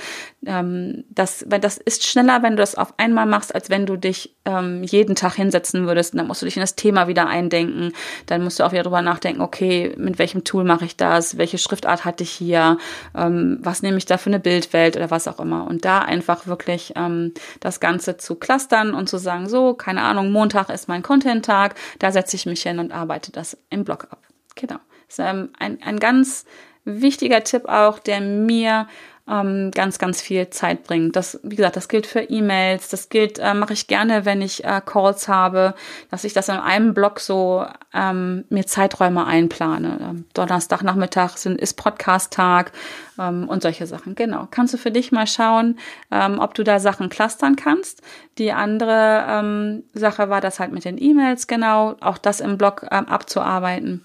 Ähm, 0.46 1.04
das, 1.10 1.44
weil 1.48 1.60
das 1.60 1.76
ist 1.76 2.06
schneller, 2.06 2.42
wenn 2.42 2.52
du 2.52 2.62
das 2.62 2.74
auf 2.76 2.94
einmal 2.98 3.26
machst, 3.26 3.54
als 3.54 3.68
wenn 3.68 3.84
du 3.84 3.96
dich 3.96 4.36
ähm, 4.44 4.82
jeden 4.84 5.16
Tag 5.16 5.34
hinsetzen 5.34 5.86
würdest. 5.86 6.14
Und 6.14 6.18
dann 6.18 6.26
musst 6.26 6.42
du 6.42 6.46
dich 6.46 6.56
in 6.56 6.62
das 6.62 6.76
Thema 6.76 7.08
wieder 7.08 7.26
eindenken. 7.26 7.92
Dann 8.26 8.42
musst 8.42 8.58
du 8.58 8.64
auch 8.64 8.72
wieder 8.72 8.84
drüber 8.84 9.02
nachdenken, 9.02 9.40
okay, 9.42 9.94
mit 9.98 10.18
welchem 10.18 10.44
Tool 10.44 10.64
mache 10.64 10.84
ich 10.84 10.96
das? 10.96 11.36
Welche 11.36 11.58
Schriftart 11.58 12.04
hatte 12.04 12.22
ich 12.22 12.30
hier? 12.30 12.78
Ähm, 13.14 13.58
was 13.60 13.82
nehme 13.82 13.98
ich 13.98 14.06
da 14.06 14.18
für 14.18 14.30
eine 14.30 14.40
Bildwelt 14.40 14.96
oder 14.96 15.10
was 15.10 15.28
auch 15.28 15.40
immer? 15.40 15.66
Und 15.66 15.84
da 15.84 16.00
einfach 16.00 16.46
wirklich 16.46 16.92
ähm, 16.96 17.34
das 17.60 17.80
Ganze 17.80 18.16
zu 18.16 18.36
clustern 18.36 18.94
und 18.94 19.08
zu 19.08 19.18
sagen, 19.18 19.48
so, 19.48 19.74
keine 19.74 20.02
Ahnung, 20.02 20.32
Montag 20.32 20.70
ist 20.70 20.88
mein 20.88 21.02
Content-Tag, 21.02 21.74
da 21.98 22.12
setze 22.12 22.36
ich 22.36 22.46
mich 22.46 22.62
hin 22.62 22.78
und 22.78 22.92
arbeite 22.92 23.32
das 23.32 23.58
im 23.70 23.84
Blog 23.84 24.08
ab. 24.10 24.20
Genau. 24.54 24.78
Das 25.08 25.18
ist 25.18 25.24
ähm, 25.24 25.50
ein, 25.58 25.82
ein 25.82 25.98
ganz 25.98 26.44
wichtiger 26.84 27.44
Tipp 27.44 27.66
auch, 27.66 27.98
der 27.98 28.20
mir 28.20 28.86
ähm, 29.28 29.70
ganz, 29.72 29.98
ganz 29.98 30.20
viel 30.20 30.50
Zeit 30.50 30.84
bringt. 30.84 31.16
Das, 31.16 31.40
wie 31.42 31.56
gesagt, 31.56 31.76
das 31.76 31.88
gilt 31.88 32.06
für 32.06 32.20
E-Mails, 32.20 32.88
das 32.88 33.08
gilt, 33.08 33.38
äh, 33.38 33.54
mache 33.54 33.72
ich 33.72 33.88
gerne, 33.88 34.24
wenn 34.24 34.40
ich 34.40 34.64
äh, 34.64 34.80
Calls 34.84 35.26
habe, 35.26 35.74
dass 36.10 36.24
ich 36.24 36.32
das 36.32 36.48
in 36.48 36.56
einem 36.56 36.94
Blog 36.94 37.18
so 37.18 37.66
ähm, 37.92 38.44
mir 38.50 38.66
Zeiträume 38.66 39.26
einplane. 39.26 39.98
Ähm, 40.00 40.24
Donnerstagnachmittag 40.34 41.36
sind, 41.36 41.60
ist 41.60 41.74
Podcast-Tag 41.74 42.72
ähm, 43.18 43.48
und 43.48 43.62
solche 43.62 43.86
Sachen. 43.86 44.14
Genau. 44.14 44.46
Kannst 44.50 44.74
du 44.74 44.78
für 44.78 44.92
dich 44.92 45.10
mal 45.10 45.26
schauen, 45.26 45.78
ähm, 46.12 46.38
ob 46.38 46.54
du 46.54 46.62
da 46.62 46.78
Sachen 46.78 47.08
clustern 47.08 47.56
kannst. 47.56 48.02
Die 48.38 48.52
andere 48.52 49.24
ähm, 49.28 49.82
Sache 49.92 50.28
war 50.28 50.40
das 50.40 50.60
halt 50.60 50.72
mit 50.72 50.84
den 50.84 51.02
E-Mails, 51.02 51.46
genau, 51.46 51.96
auch 52.00 52.18
das 52.18 52.40
im 52.40 52.58
Blog 52.58 52.86
ähm, 52.90 53.08
abzuarbeiten. 53.08 54.04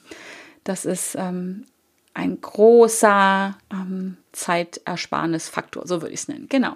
Das 0.64 0.86
ist 0.86 1.16
ähm, 1.16 1.66
ein 2.14 2.40
großer 2.42 3.58
ähm, 3.72 4.18
Zeitersparnisfaktor, 4.32 5.88
so 5.88 6.02
würde 6.02 6.14
ich 6.14 6.22
es 6.22 6.28
nennen. 6.28 6.48
Genau. 6.50 6.76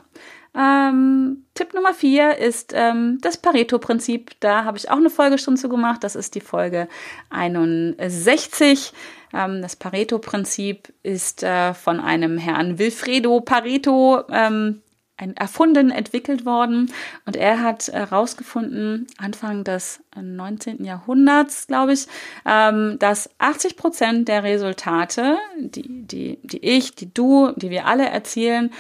Ähm, 0.58 1.44
Tipp 1.54 1.74
Nummer 1.74 1.94
vier 1.94 2.38
ist 2.38 2.72
ähm, 2.74 3.18
das 3.22 3.38
Pareto-Prinzip. 3.38 4.32
Da 4.40 4.64
habe 4.64 4.78
ich 4.78 4.90
auch 4.90 4.98
eine 4.98 5.10
Folge 5.10 5.38
schon 5.38 5.58
zu 5.58 5.68
gemacht. 5.68 6.04
Das 6.04 6.16
ist 6.16 6.34
die 6.36 6.42
Folge 6.42 6.88
61. 7.30 8.94
Ähm, 9.34 9.62
das 9.62 9.76
Pareto-Prinzip 9.76 10.94
ist 11.04 11.44
äh, 11.44 11.74
von 11.74 12.00
einem 12.00 12.38
Herrn 12.38 12.80
Wilfredo 12.80 13.42
Pareto 13.42 14.24
ähm, 14.32 14.82
erfunden, 15.18 15.92
entwickelt 15.92 16.46
worden. 16.46 16.92
Und 17.26 17.36
er 17.36 17.62
hat 17.62 17.88
herausgefunden, 17.88 19.08
Anfang 19.18 19.64
des 19.64 20.02
19. 20.20 20.84
Jahrhunderts, 20.84 21.68
glaube 21.68 21.94
ich, 21.94 22.08
ähm, 22.46 22.98
dass 23.00 23.30
80 23.38 23.78
Prozent 23.78 24.28
der 24.28 24.44
Resultate, 24.44 25.38
die, 25.58 26.04
die, 26.04 26.40
die 26.44 26.64
ich, 26.64 26.96
die 26.96 27.14
du, 27.14 27.52
die 27.56 27.70
wir 27.70 27.86
alle 27.86 28.08
erzielen, 28.10 28.72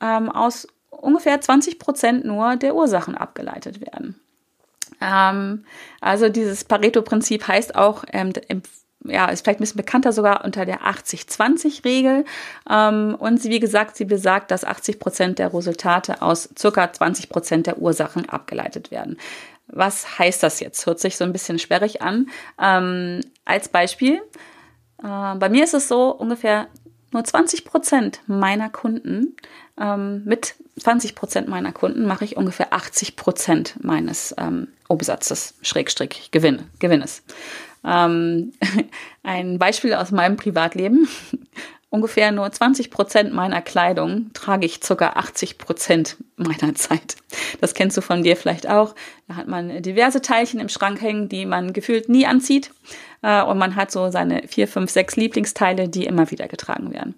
ähm, 0.00 0.28
aus 0.28 0.66
ungefähr 0.90 1.40
20 1.40 1.78
Prozent 1.78 2.24
nur 2.24 2.56
der 2.56 2.74
Ursachen 2.74 3.14
abgeleitet 3.14 3.80
werden. 3.80 4.20
Ähm, 5.00 5.64
also 6.00 6.28
dieses 6.28 6.64
Pareto-Prinzip 6.64 7.48
heißt 7.48 7.74
auch, 7.74 8.04
ja, 9.04 9.26
ist 9.26 9.44
vielleicht 9.44 9.60
ein 9.60 9.62
bisschen 9.62 9.78
bekannter 9.78 10.12
sogar 10.12 10.44
unter 10.44 10.66
der 10.66 10.82
80-20-Regel. 10.82 12.24
Ähm, 12.68 13.16
und 13.18 13.40
sie, 13.40 13.50
wie 13.50 13.60
gesagt, 13.60 13.96
sie 13.96 14.04
besagt, 14.04 14.50
dass 14.50 14.64
80 14.64 14.98
Prozent 14.98 15.38
der 15.38 15.54
Resultate 15.54 16.22
aus 16.22 16.48
circa 16.58 16.92
20 16.92 17.28
Prozent 17.28 17.66
der 17.66 17.78
Ursachen 17.78 18.28
abgeleitet 18.28 18.90
werden. 18.90 19.16
Was 19.68 20.18
heißt 20.18 20.42
das 20.42 20.60
jetzt? 20.60 20.84
Hört 20.86 21.00
sich 21.00 21.16
so 21.16 21.24
ein 21.24 21.32
bisschen 21.32 21.58
sperrig 21.58 22.02
an. 22.02 22.28
Ähm, 22.60 23.20
als 23.44 23.68
Beispiel, 23.68 24.20
äh, 25.02 25.34
bei 25.36 25.48
mir 25.48 25.64
ist 25.64 25.74
es 25.74 25.88
so, 25.88 26.10
ungefähr 26.10 26.66
nur 27.12 27.24
20 27.24 27.64
Prozent 27.64 28.20
meiner 28.26 28.68
Kunden, 28.68 29.36
ähm, 29.78 30.22
mit 30.24 30.54
20 30.78 31.14
Prozent 31.14 31.48
meiner 31.48 31.72
Kunden 31.72 32.06
mache 32.06 32.24
ich 32.24 32.36
ungefähr 32.36 32.72
80 32.72 33.16
Prozent 33.16 33.74
meines 33.82 34.34
ähm, 34.38 34.68
Umsatzes, 34.88 35.54
Schrägstrich, 35.62 36.30
Gewinn, 36.30 36.64
Gewinnes. 36.78 37.22
Ähm, 37.84 38.52
ein 39.22 39.58
Beispiel 39.58 39.94
aus 39.94 40.10
meinem 40.10 40.36
Privatleben. 40.36 41.08
Ungefähr 41.92 42.30
nur 42.30 42.50
20 42.50 42.92
Prozent 42.92 43.32
meiner 43.32 43.60
Kleidung 43.62 44.30
trage 44.32 44.64
ich 44.64 44.80
ca. 44.80 44.94
80 44.94 45.58
Prozent 45.58 46.18
meiner 46.36 46.76
Zeit. 46.76 47.16
Das 47.60 47.74
kennst 47.74 47.96
du 47.96 48.00
von 48.00 48.22
dir 48.22 48.36
vielleicht 48.36 48.68
auch. 48.68 48.94
Da 49.26 49.34
hat 49.34 49.48
man 49.48 49.82
diverse 49.82 50.22
Teilchen 50.22 50.60
im 50.60 50.68
Schrank 50.68 51.02
hängen, 51.02 51.28
die 51.28 51.46
man 51.46 51.72
gefühlt 51.72 52.08
nie 52.08 52.26
anzieht. 52.26 52.70
Äh, 53.22 53.42
und 53.42 53.58
man 53.58 53.74
hat 53.74 53.90
so 53.90 54.08
seine 54.10 54.46
vier, 54.46 54.68
fünf, 54.68 54.90
sechs 54.90 55.16
Lieblingsteile, 55.16 55.88
die 55.88 56.04
immer 56.04 56.30
wieder 56.30 56.46
getragen 56.46 56.92
werden. 56.92 57.16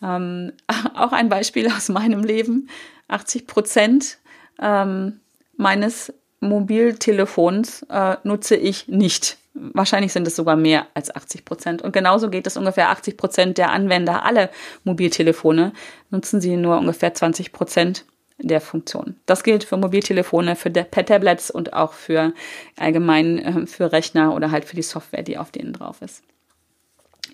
Ähm, 0.00 0.52
auch 0.94 1.12
ein 1.12 1.28
Beispiel 1.28 1.66
aus 1.66 1.88
meinem 1.88 2.22
Leben. 2.22 2.68
80 3.08 3.48
Prozent 3.48 4.18
ähm, 4.60 5.20
meines 5.56 6.12
Mobiltelefons 6.40 7.84
äh, 7.88 8.16
nutze 8.22 8.54
ich 8.56 8.86
nicht. 8.88 9.38
Wahrscheinlich 9.54 10.12
sind 10.12 10.26
es 10.26 10.36
sogar 10.36 10.56
mehr 10.56 10.86
als 10.94 11.14
80 11.14 11.44
Prozent. 11.44 11.82
Und 11.82 11.92
genauso 11.92 12.30
geht 12.30 12.46
es 12.46 12.56
ungefähr 12.56 12.88
80 12.90 13.16
Prozent 13.16 13.58
der 13.58 13.70
Anwender. 13.70 14.24
Alle 14.24 14.50
Mobiltelefone 14.84 15.72
nutzen 16.10 16.40
sie 16.40 16.56
nur 16.56 16.78
ungefähr 16.78 17.12
20 17.12 17.52
Prozent 17.52 18.06
der 18.38 18.60
Funktion. 18.60 19.16
Das 19.26 19.44
gilt 19.44 19.64
für 19.64 19.76
Mobiltelefone, 19.76 20.56
für 20.56 20.70
per 20.70 21.04
Tablets 21.04 21.50
und 21.50 21.74
auch 21.74 21.92
für 21.92 22.32
allgemein 22.78 23.38
äh, 23.38 23.66
für 23.66 23.92
Rechner 23.92 24.34
oder 24.34 24.50
halt 24.50 24.64
für 24.64 24.76
die 24.76 24.82
Software, 24.82 25.22
die 25.22 25.38
auf 25.38 25.50
denen 25.50 25.72
drauf 25.72 26.02
ist. 26.02 26.22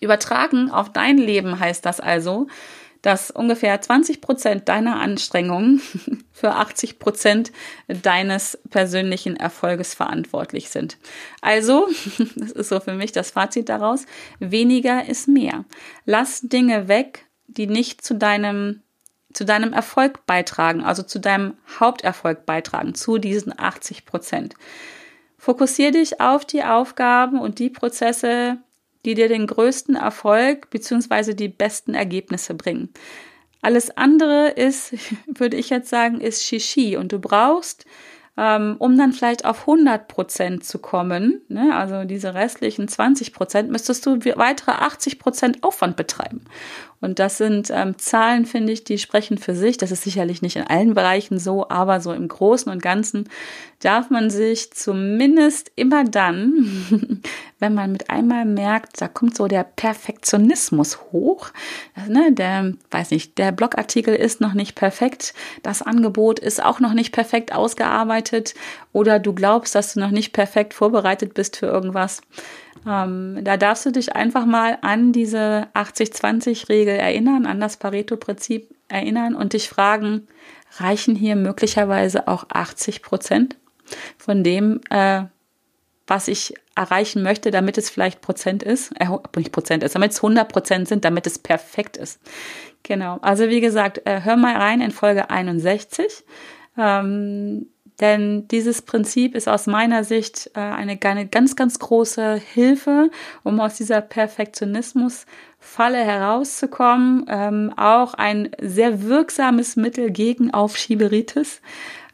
Übertragen 0.01 0.71
auf 0.71 0.93
dein 0.93 1.19
Leben 1.19 1.59
heißt 1.59 1.85
das 1.85 2.01
also, 2.01 2.47
dass 3.09 3.31
ungefähr 3.31 3.81
20 3.81 4.21
Prozent 4.21 4.69
deiner 4.69 5.01
Anstrengungen 5.01 5.81
für 6.31 6.53
80 6.53 6.99
Prozent 6.99 7.53
deines 7.87 8.59
persönlichen 8.69 9.35
Erfolges 9.35 9.95
verantwortlich 9.95 10.69
sind. 10.69 10.99
Also, 11.41 11.89
das 12.37 12.53
ist 12.53 12.69
so 12.69 12.81
für 12.81 12.93
mich 12.93 13.13
das 13.13 13.31
Fazit 13.31 13.71
daraus, 13.71 14.05
weniger 14.41 15.07
ist 15.07 15.27
mehr. 15.27 15.65
Lass 16.05 16.43
Dinge 16.43 16.87
weg, 16.89 17.25
die 17.47 17.67
nicht 17.67 18.05
zu 18.05 18.15
deinem 18.15 18.83
zu 19.33 19.45
deinem 19.47 19.73
Erfolg 19.73 20.27
beitragen, 20.27 20.83
also 20.83 21.03
zu 21.03 21.19
deinem 21.19 21.57
Haupterfolg 21.81 22.45
beitragen, 22.45 22.95
zu 22.95 23.17
diesen 23.17 23.59
80 23.59 24.05
Prozent. 24.05 24.55
Fokussiere 25.39 25.93
dich 25.93 26.21
auf 26.21 26.45
die 26.45 26.65
Aufgaben 26.65 27.39
und 27.39 27.59
die 27.59 27.71
Prozesse, 27.71 28.59
die 29.05 29.15
dir 29.15 29.29
den 29.29 29.47
größten 29.47 29.97
Erfolg 29.97 30.71
bzw. 30.71 31.35
die 31.35 31.49
besten 31.49 31.95
Ergebnisse 31.95 32.55
bringen. 32.55 32.91
Alles 33.61 33.97
andere 33.97 34.51
ist, 34.51 34.95
würde 35.27 35.57
ich 35.57 35.71
jetzt 35.71 35.91
sagen, 35.91 36.21
ist 36.21 36.45
Shishi 36.45 36.97
und 36.97 37.13
du 37.13 37.19
brauchst 37.19 37.87
ähm, 38.39 38.77
um 38.79 38.97
dann 38.97 39.13
vielleicht 39.13 39.45
auf 39.45 39.63
100 39.63 40.07
Prozent 40.07 40.65
zu 40.65 40.79
kommen, 40.79 41.43
ne, 41.49 41.75
also 41.75 42.05
diese 42.05 42.35
restlichen 42.35 42.87
20 42.87 43.33
Prozent, 43.33 43.71
müsstest 43.71 44.07
du 44.07 44.21
weitere 44.37 44.71
80 44.71 45.19
Prozent 45.19 45.65
Aufwand 45.65 45.97
betreiben. 45.97 46.43
Und 47.01 47.21
das 47.21 47.39
sind 47.39 47.71
ähm, 47.73 47.97
Zahlen, 47.97 48.45
finde 48.45 48.73
ich, 48.73 48.83
die 48.83 48.99
sprechen 48.99 49.39
für 49.39 49.55
sich. 49.55 49.77
Das 49.77 49.93
ist 49.93 50.03
sicherlich 50.03 50.43
nicht 50.43 50.57
in 50.57 50.67
allen 50.67 50.95
Bereichen 50.95 51.39
so, 51.39 51.69
aber 51.69 52.01
so 52.01 52.13
im 52.13 52.27
Großen 52.27 52.71
und 52.73 52.83
Ganzen 52.83 53.29
darf 53.79 54.11
man 54.11 54.31
sich 54.31 54.73
zumindest 54.73 55.71
immer 55.77 56.03
dann, 56.03 57.23
wenn 57.61 57.75
man 57.75 57.93
mit 57.93 58.11
einmal 58.11 58.45
merkt, 58.45 59.01
da 59.01 59.07
kommt 59.07 59.37
so 59.37 59.47
der 59.47 59.63
Perfektionismus 59.63 60.99
hoch, 61.13 61.51
ne, 62.09 62.33
der, 62.33 62.73
weiß 62.91 63.13
nicht, 63.13 63.39
der 63.39 63.53
Blogartikel 63.53 64.15
ist 64.17 64.41
noch 64.41 64.55
nicht 64.55 64.75
perfekt, 64.75 65.35
das 65.63 65.83
Angebot 65.83 66.41
ist 66.41 66.63
auch 66.63 66.81
noch 66.81 66.95
nicht 66.95 67.13
perfekt 67.13 67.53
ausgearbeitet 67.55 68.28
oder 68.93 69.19
du 69.19 69.35
glaubst, 69.35 69.75
dass 69.75 69.95
du 69.95 70.01
noch 70.01 70.11
nicht 70.11 70.33
perfekt 70.33 70.75
vorbereitet 70.75 71.35
bist 71.35 71.57
für 71.57 71.67
irgendwas 71.67 72.23
ähm, 72.87 73.39
da 73.43 73.57
darfst 73.57 73.87
du 73.87 73.91
dich 73.91 74.15
einfach 74.15 74.47
mal 74.47 74.79
an 74.83 75.13
diese 75.13 75.69
80-20-Regel 75.75 76.97
erinnern, 76.97 77.47
an 77.47 77.61
das 77.61 77.77
Pareto-Prinzip 77.77 78.75
erinnern 78.89 79.35
und 79.35 79.53
dich 79.53 79.69
fragen, 79.69 80.27
reichen 80.79 81.15
hier 81.15 81.37
möglicherweise 81.37 82.29
auch 82.29 82.47
80 82.51 83.03
Prozent 83.03 83.57
von 84.17 84.45
dem, 84.45 84.81
äh, 84.91 85.23
was 86.07 86.29
ich 86.29 86.55
erreichen 86.75 87.23
möchte, 87.23 87.51
damit 87.51 87.77
es 87.77 87.91
vielleicht 87.91 88.21
Prozent 88.21 88.63
ist, 88.63 88.93
äh, 88.99 89.09
nicht 89.37 89.53
Prozent 89.53 89.83
ist, 89.83 89.95
damit 89.95 90.13
es 90.13 90.19
100 90.19 90.51
Prozent 90.51 90.89
sind, 90.89 91.05
damit 91.05 91.27
es 91.27 91.39
perfekt 91.39 91.97
ist. 91.97 92.21
Genau. 92.83 93.19
Also 93.21 93.49
wie 93.49 93.61
gesagt, 93.61 94.07
äh, 94.07 94.23
hör 94.23 94.37
mal 94.37 94.57
rein 94.57 94.81
in 94.81 94.93
Folge 94.93 95.31
61. 95.31 96.25
Ähm, 96.79 97.67
denn 98.01 98.47
dieses 98.49 98.83
Prinzip 98.83 99.35
ist 99.35 99.49
aus 99.49 99.67
meiner 99.67 100.05
Sicht 100.05 100.53
äh, 100.55 100.61
eine, 100.61 100.97
ganz, 100.97 101.57
ganz 101.57 101.79
große 101.81 102.37
Hilfe, 102.37 103.11
um 103.43 103.59
aus 103.61 103.75
dieser 103.77 104.01
Perfektionismus-Falle 104.01 105.99
herauszukommen. 105.99 107.27
Ähm, 107.29 107.73
auch 107.77 108.15
ein 108.15 108.51
sehr 108.61 109.03
wirksames 109.03 109.75
Mittel 109.77 110.11
gegen 110.11 110.55
Aufschieberitis. 110.55 111.61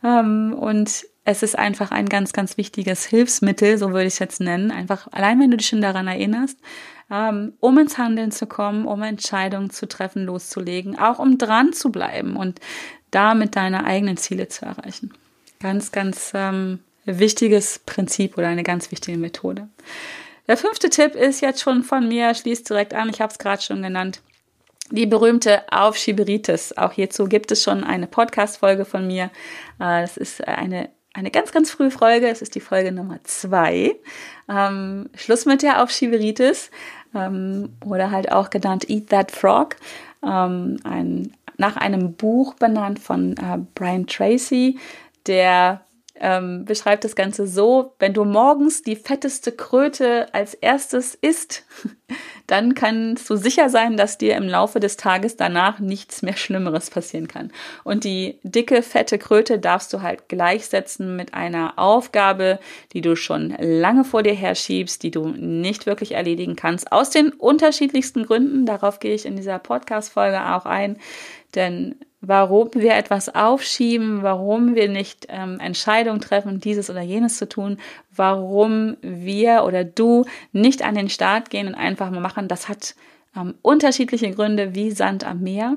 Ähm, 0.02 0.54
und 0.58 1.04
es 1.26 1.42
ist 1.42 1.58
einfach 1.58 1.90
ein 1.90 2.08
ganz, 2.08 2.32
ganz 2.32 2.56
wichtiges 2.56 3.04
Hilfsmittel, 3.04 3.76
so 3.76 3.88
würde 3.88 4.06
ich 4.06 4.14
es 4.14 4.18
jetzt 4.18 4.40
nennen. 4.40 4.70
Einfach 4.70 5.08
allein, 5.12 5.38
wenn 5.40 5.50
du 5.50 5.58
dich 5.58 5.68
schon 5.68 5.82
daran 5.82 6.06
erinnerst, 6.06 6.58
ähm, 7.10 7.52
um 7.60 7.76
ins 7.78 7.98
Handeln 7.98 8.30
zu 8.30 8.46
kommen, 8.46 8.86
um 8.86 9.02
Entscheidungen 9.02 9.68
zu 9.68 9.86
treffen, 9.86 10.24
loszulegen, 10.24 10.98
auch 10.98 11.18
um 11.18 11.36
dran 11.36 11.74
zu 11.74 11.92
bleiben 11.92 12.36
und 12.36 12.60
damit 13.10 13.56
deine 13.56 13.84
eigenen 13.84 14.16
Ziele 14.16 14.48
zu 14.48 14.64
erreichen. 14.64 15.12
Ganz, 15.64 15.92
ganz 15.92 16.32
ähm, 16.34 16.80
wichtiges 17.06 17.78
Prinzip 17.86 18.36
oder 18.36 18.48
eine 18.48 18.64
ganz 18.64 18.90
wichtige 18.90 19.16
Methode. 19.16 19.66
Der 20.46 20.58
fünfte 20.58 20.90
Tipp 20.90 21.14
ist 21.14 21.40
jetzt 21.40 21.62
schon 21.62 21.82
von 21.82 22.06
mir, 22.06 22.34
schließt 22.34 22.68
direkt 22.68 22.92
an, 22.92 23.08
ich 23.08 23.22
habe 23.22 23.32
es 23.32 23.38
gerade 23.38 23.62
schon 23.62 23.80
genannt. 23.80 24.20
Die 24.90 25.06
berühmte 25.06 25.62
Aufschieberitis. 25.72 26.76
Auch 26.76 26.92
hierzu 26.92 27.24
gibt 27.24 27.50
es 27.50 27.62
schon 27.62 27.82
eine 27.82 28.06
Podcast-Folge 28.06 28.84
von 28.84 29.06
mir. 29.06 29.30
Äh, 29.80 30.02
das 30.02 30.18
ist 30.18 30.46
eine, 30.46 30.90
eine 31.14 31.30
ganz, 31.30 31.50
ganz 31.50 31.70
frühe 31.70 31.90
Folge. 31.90 32.28
Es 32.28 32.42
ist 32.42 32.54
die 32.54 32.60
Folge 32.60 32.92
Nummer 32.92 33.20
zwei. 33.24 33.96
Ähm, 34.50 35.08
Schluss 35.14 35.46
mit 35.46 35.62
der 35.62 35.82
Aufschieberitis. 35.82 36.70
Ähm, 37.14 37.70
oder 37.86 38.10
halt 38.10 38.30
auch 38.30 38.50
genannt 38.50 38.90
Eat 38.90 39.08
That 39.08 39.30
Frog. 39.30 39.76
Ähm, 40.22 40.78
ein, 40.84 41.32
nach 41.56 41.76
einem 41.78 42.12
Buch 42.12 42.52
benannt 42.52 42.98
von 42.98 43.32
äh, 43.38 43.60
Brian 43.74 44.06
Tracy 44.06 44.78
der 45.26 45.84
ähm, 46.16 46.64
beschreibt 46.64 47.02
das 47.02 47.16
Ganze 47.16 47.46
so, 47.46 47.94
wenn 47.98 48.14
du 48.14 48.24
morgens 48.24 48.82
die 48.82 48.94
fetteste 48.94 49.50
Kröte 49.50 50.32
als 50.32 50.54
erstes 50.54 51.14
isst, 51.16 51.64
dann 52.46 52.74
kannst 52.74 53.28
du 53.28 53.36
sicher 53.36 53.68
sein, 53.68 53.96
dass 53.96 54.16
dir 54.16 54.36
im 54.36 54.44
Laufe 54.44 54.78
des 54.78 54.96
Tages 54.96 55.36
danach 55.36 55.80
nichts 55.80 56.22
mehr 56.22 56.36
Schlimmeres 56.36 56.90
passieren 56.90 57.26
kann. 57.26 57.50
Und 57.82 58.04
die 58.04 58.38
dicke, 58.44 58.82
fette 58.82 59.18
Kröte 59.18 59.58
darfst 59.58 59.92
du 59.92 60.02
halt 60.02 60.28
gleichsetzen 60.28 61.16
mit 61.16 61.34
einer 61.34 61.78
Aufgabe, 61.78 62.60
die 62.92 63.00
du 63.00 63.16
schon 63.16 63.52
lange 63.58 64.04
vor 64.04 64.22
dir 64.22 64.34
herschiebst, 64.34 65.02
die 65.02 65.10
du 65.10 65.28
nicht 65.28 65.84
wirklich 65.86 66.12
erledigen 66.12 66.54
kannst, 66.54 66.92
aus 66.92 67.10
den 67.10 67.30
unterschiedlichsten 67.32 68.24
Gründen. 68.24 68.66
Darauf 68.66 69.00
gehe 69.00 69.14
ich 69.14 69.26
in 69.26 69.34
dieser 69.34 69.58
Podcast-Folge 69.58 70.54
auch 70.54 70.64
ein. 70.64 70.96
Denn 71.56 71.96
warum 72.26 72.70
wir 72.74 72.94
etwas 72.94 73.34
aufschieben, 73.34 74.22
warum 74.22 74.74
wir 74.74 74.88
nicht 74.88 75.26
ähm, 75.28 75.60
Entscheidungen 75.60 76.20
treffen, 76.20 76.60
dieses 76.60 76.90
oder 76.90 77.02
jenes 77.02 77.38
zu 77.38 77.48
tun, 77.48 77.78
warum 78.14 78.96
wir 79.02 79.64
oder 79.64 79.84
du 79.84 80.24
nicht 80.52 80.82
an 80.82 80.94
den 80.94 81.08
Start 81.08 81.50
gehen 81.50 81.68
und 81.68 81.74
einfach 81.74 82.10
mal 82.10 82.20
machen, 82.20 82.48
das 82.48 82.68
hat 82.68 82.94
ähm, 83.36 83.54
unterschiedliche 83.62 84.30
Gründe 84.30 84.74
wie 84.74 84.90
Sand 84.90 85.24
am 85.24 85.40
Meer. 85.40 85.76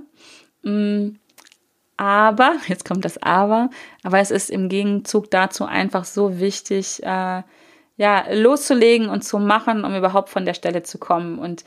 Mm, 0.64 1.16
aber, 1.98 2.56
jetzt 2.68 2.86
kommt 2.86 3.06
das 3.06 3.22
Aber, 3.22 3.70
aber 4.04 4.20
es 4.20 4.32
ist 4.32 4.50
im 4.50 4.70
Gegenzug 4.70 5.32
dazu 5.32 5.66
einfach 5.66 6.06
so 6.06 6.40
wichtig, 6.40 7.04
äh, 7.04 7.44
ja, 8.00 8.26
loszulegen 8.32 9.10
und 9.10 9.24
zu 9.24 9.40
machen, 9.40 9.84
um 9.84 9.96
überhaupt 9.96 10.30
von 10.30 10.46
der 10.46 10.54
Stelle 10.54 10.84
zu 10.84 11.00
kommen. 11.00 11.40
Und 11.40 11.66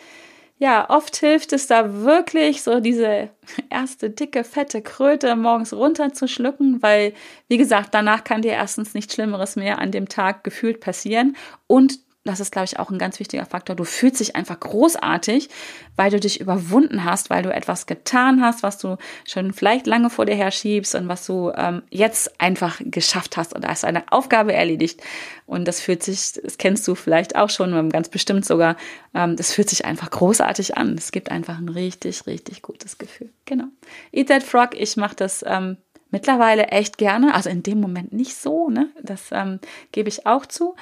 ja, 0.61 0.91
oft 0.91 1.17
hilft 1.17 1.55
es 1.55 1.67
da 1.67 2.03
wirklich, 2.03 2.63
so 2.63 2.81
diese 2.81 3.31
erste 3.71 4.11
dicke, 4.11 4.45
fette 4.45 4.83
Kröte 4.83 5.35
morgens 5.35 5.73
runterzuschlucken, 5.73 6.83
weil, 6.83 7.15
wie 7.49 7.57
gesagt, 7.57 7.95
danach 7.95 8.25
kann 8.25 8.43
dir 8.43 8.53
erstens 8.53 8.93
nichts 8.93 9.15
Schlimmeres 9.15 9.57
mehr 9.57 9.79
an 9.79 9.91
dem 9.91 10.07
Tag 10.11 10.45
gefühlt 10.45 10.81
passieren. 10.81 11.35
Und 11.67 11.99
das 12.25 12.39
ist, 12.39 12.53
glaube 12.53 12.67
ich, 12.67 12.79
auch 12.79 12.91
ein 12.91 12.99
ganz 12.99 13.19
wichtiger 13.19 13.47
Faktor. 13.47 13.75
Du 13.75 13.85
fühlst 13.85 14.21
dich 14.21 14.37
einfach 14.37 14.61
großartig, 14.61 15.49
weil 15.97 16.11
du 16.11 16.21
dich 16.21 16.39
überwunden 16.39 17.05
hast, 17.05 17.31
weil 17.31 17.43
du 17.43 17.53
etwas 17.53 17.87
getan 17.87 18.43
hast, 18.43 18.63
was 18.63 18.77
du 18.77 18.99
schon 19.27 19.55
vielleicht 19.55 19.87
lange 19.87 20.11
vor 20.11 20.27
dir 20.27 20.35
her 20.35 20.51
schiebst 20.51 20.95
und 20.95 21.09
was 21.09 21.25
du 21.25 21.51
ähm, 21.57 21.83
jetzt 21.89 22.39
einfach 22.39 22.79
geschafft 22.85 23.39
hast 23.39 23.55
und 23.55 23.67
hast 23.67 23.87
eine 23.87 24.13
Aufgabe 24.13 24.53
erledigt. 24.53 25.01
Und 25.47 25.67
das 25.67 25.81
fühlt 25.81 26.03
sich, 26.03 26.33
das 26.43 26.59
kennst 26.59 26.87
du 26.87 26.95
vielleicht 26.95 27.37
auch 27.37 27.49
schon, 27.49 27.89
ganz 27.89 28.11
bestimmt 28.11 28.45
sogar, 28.45 28.77
ähm, 29.15 29.37
das 29.37 29.55
fühlt 29.55 29.71
sich 29.71 29.87
einfach 29.87 30.11
großartig 30.11 30.77
an. 30.77 30.97
Es 30.99 31.13
gibt 31.13 31.31
einfach 31.31 31.59
ein 31.59 31.71
richtig, 31.71 32.27
richtig 32.27 32.61
gutes 32.61 32.99
Gefühl. 32.99 33.31
Genau. 33.47 33.65
Eat 34.13 34.29
That 34.29 34.43
Frog, 34.43 34.79
ich 34.79 34.99
mache 34.99 35.17
das 35.17 35.43
ähm, 35.47 35.79
mittlerweile 36.11 36.67
echt 36.67 36.99
gerne, 36.99 37.35
also 37.35 37.49
in 37.49 37.63
dem 37.63 37.81
Moment 37.81 38.13
nicht 38.13 38.37
so, 38.37 38.69
ne? 38.69 38.91
Das 39.03 39.31
ähm, 39.33 39.59
gebe 39.93 40.11
ich 40.11 40.27
auch 40.27 40.45
zu. 40.45 40.75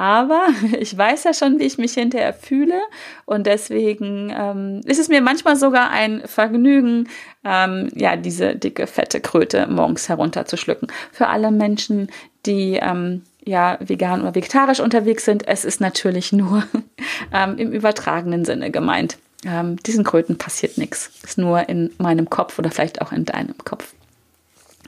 Aber 0.00 0.46
ich 0.80 0.96
weiß 0.96 1.24
ja 1.24 1.34
schon, 1.34 1.58
wie 1.58 1.64
ich 1.64 1.76
mich 1.76 1.92
hinterher 1.92 2.32
fühle. 2.32 2.80
Und 3.26 3.46
deswegen 3.46 4.32
ähm, 4.34 4.80
ist 4.86 4.98
es 4.98 5.08
mir 5.08 5.20
manchmal 5.20 5.56
sogar 5.56 5.90
ein 5.90 6.22
Vergnügen, 6.24 7.06
ähm, 7.44 7.90
ja, 7.94 8.16
diese 8.16 8.56
dicke, 8.56 8.86
fette 8.86 9.20
Kröte 9.20 9.66
morgens 9.66 10.08
herunterzuschlucken. 10.08 10.88
Für 11.12 11.26
alle 11.26 11.50
Menschen, 11.50 12.08
die 12.46 12.78
ähm, 12.80 13.24
ja 13.44 13.76
vegan 13.80 14.22
oder 14.22 14.34
vegetarisch 14.34 14.80
unterwegs 14.80 15.26
sind, 15.26 15.46
es 15.46 15.66
ist 15.66 15.82
natürlich 15.82 16.32
nur 16.32 16.64
ähm, 17.34 17.58
im 17.58 17.70
übertragenen 17.70 18.46
Sinne 18.46 18.70
gemeint. 18.70 19.18
Ähm, 19.44 19.76
diesen 19.82 20.04
Kröten 20.04 20.38
passiert 20.38 20.78
nichts. 20.78 21.10
Ist 21.22 21.36
nur 21.36 21.68
in 21.68 21.90
meinem 21.98 22.30
Kopf 22.30 22.58
oder 22.58 22.70
vielleicht 22.70 23.02
auch 23.02 23.12
in 23.12 23.26
deinem 23.26 23.58
Kopf. 23.66 23.92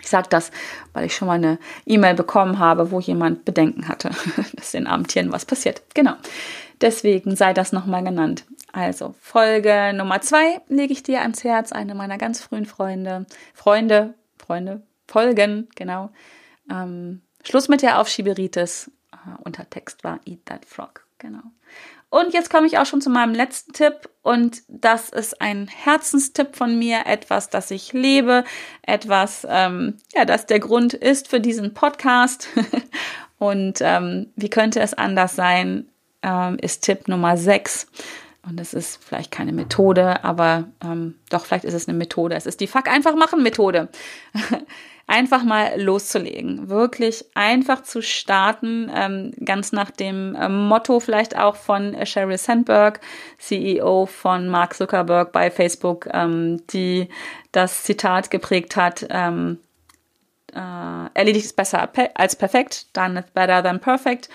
Ich 0.02 0.08
sage 0.08 0.26
das, 0.28 0.50
weil 0.92 1.06
ich 1.06 1.14
schon 1.14 1.28
mal 1.28 1.34
eine 1.34 1.58
E-Mail 1.86 2.14
bekommen 2.14 2.58
habe, 2.58 2.90
wo 2.90 3.00
jemand 3.00 3.44
Bedenken 3.44 3.88
hatte, 3.88 4.10
dass 4.54 4.72
den 4.72 4.86
armen 4.86 5.06
Tieren 5.06 5.32
was 5.32 5.46
passiert. 5.46 5.82
Genau. 5.94 6.14
Deswegen 6.80 7.36
sei 7.36 7.54
das 7.54 7.72
nochmal 7.72 8.02
genannt. 8.02 8.44
Also 8.72 9.14
Folge 9.20 9.92
Nummer 9.94 10.20
zwei 10.20 10.60
lege 10.68 10.92
ich 10.92 11.02
dir 11.02 11.20
ans 11.20 11.44
Herz, 11.44 11.72
eine 11.72 11.94
meiner 11.94 12.18
ganz 12.18 12.40
frühen 12.40 12.66
Freunde, 12.66 13.26
Freunde, 13.54 14.14
Freunde, 14.38 14.82
Folgen, 15.06 15.68
genau. 15.76 16.10
Ähm, 16.70 17.22
Schluss 17.44 17.68
mit 17.68 17.82
der 17.82 18.00
Aufschieberitis. 18.00 18.90
Äh, 19.12 19.42
Untertext 19.44 20.04
war 20.04 20.20
Eat 20.24 20.46
That 20.46 20.64
Frog, 20.64 21.06
genau. 21.22 21.40
Und 22.10 22.34
jetzt 22.34 22.50
komme 22.50 22.66
ich 22.66 22.76
auch 22.76 22.84
schon 22.84 23.00
zu 23.00 23.08
meinem 23.08 23.34
letzten 23.34 23.72
Tipp 23.72 24.10
und 24.20 24.60
das 24.68 25.08
ist 25.08 25.40
ein 25.40 25.66
Herzenstipp 25.68 26.56
von 26.56 26.78
mir, 26.78 27.06
etwas, 27.06 27.48
das 27.48 27.70
ich 27.70 27.94
lebe, 27.94 28.44
etwas, 28.82 29.46
ähm, 29.48 29.96
ja, 30.14 30.26
das 30.26 30.44
der 30.44 30.60
Grund 30.60 30.92
ist 30.92 31.28
für 31.28 31.40
diesen 31.40 31.72
Podcast. 31.72 32.48
und 33.38 33.78
ähm, 33.80 34.30
wie 34.36 34.50
könnte 34.50 34.80
es 34.80 34.92
anders 34.92 35.34
sein, 35.34 35.88
ähm, 36.22 36.58
ist 36.60 36.84
Tipp 36.84 37.08
Nummer 37.08 37.38
6. 37.38 37.86
Und 38.46 38.60
es 38.60 38.74
ist 38.74 39.02
vielleicht 39.02 39.30
keine 39.30 39.52
Methode, 39.52 40.22
aber 40.22 40.68
ähm, 40.84 41.14
doch, 41.30 41.46
vielleicht 41.46 41.64
ist 41.64 41.74
es 41.74 41.88
eine 41.88 41.96
Methode. 41.96 42.34
Es 42.34 42.44
ist 42.44 42.60
die 42.60 42.66
Fuck 42.66 42.88
einfach 42.88 43.14
machen 43.14 43.42
Methode. 43.42 43.88
einfach 45.06 45.44
mal 45.44 45.80
loszulegen, 45.80 46.68
wirklich 46.68 47.24
einfach 47.34 47.82
zu 47.82 48.02
starten, 48.02 48.90
ähm, 48.94 49.32
ganz 49.44 49.72
nach 49.72 49.90
dem 49.90 50.36
ähm, 50.40 50.68
Motto 50.68 51.00
vielleicht 51.00 51.36
auch 51.36 51.56
von 51.56 51.96
Sheryl 52.06 52.38
Sandberg, 52.38 53.00
CEO 53.38 54.06
von 54.06 54.48
Mark 54.48 54.74
Zuckerberg 54.74 55.32
bei 55.32 55.50
Facebook, 55.50 56.08
ähm, 56.12 56.62
die 56.68 57.08
das 57.52 57.82
Zitat 57.82 58.30
geprägt 58.30 58.76
hat, 58.76 59.06
ähm, 59.10 59.58
äh, 60.54 60.58
erledigt 61.14 61.46
ist 61.46 61.56
besser 61.56 61.88
als 62.14 62.36
perfekt, 62.36 62.86
done 62.96 63.20
is 63.20 63.30
better 63.32 63.62
than 63.62 63.80
perfect. 63.80 64.28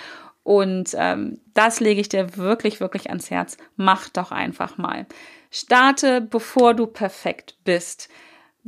Und 0.44 0.96
ähm, 0.98 1.42
das 1.54 1.82
lege 1.82 2.00
ich 2.00 2.08
dir 2.08 2.38
wirklich, 2.38 2.80
wirklich 2.80 3.10
ans 3.10 3.30
Herz. 3.30 3.58
Mach 3.76 4.08
doch 4.08 4.32
einfach 4.32 4.78
mal. 4.78 5.06
Starte, 5.52 6.22
bevor 6.22 6.74
du 6.74 6.88
perfekt 6.88 7.56
bist 7.66 8.10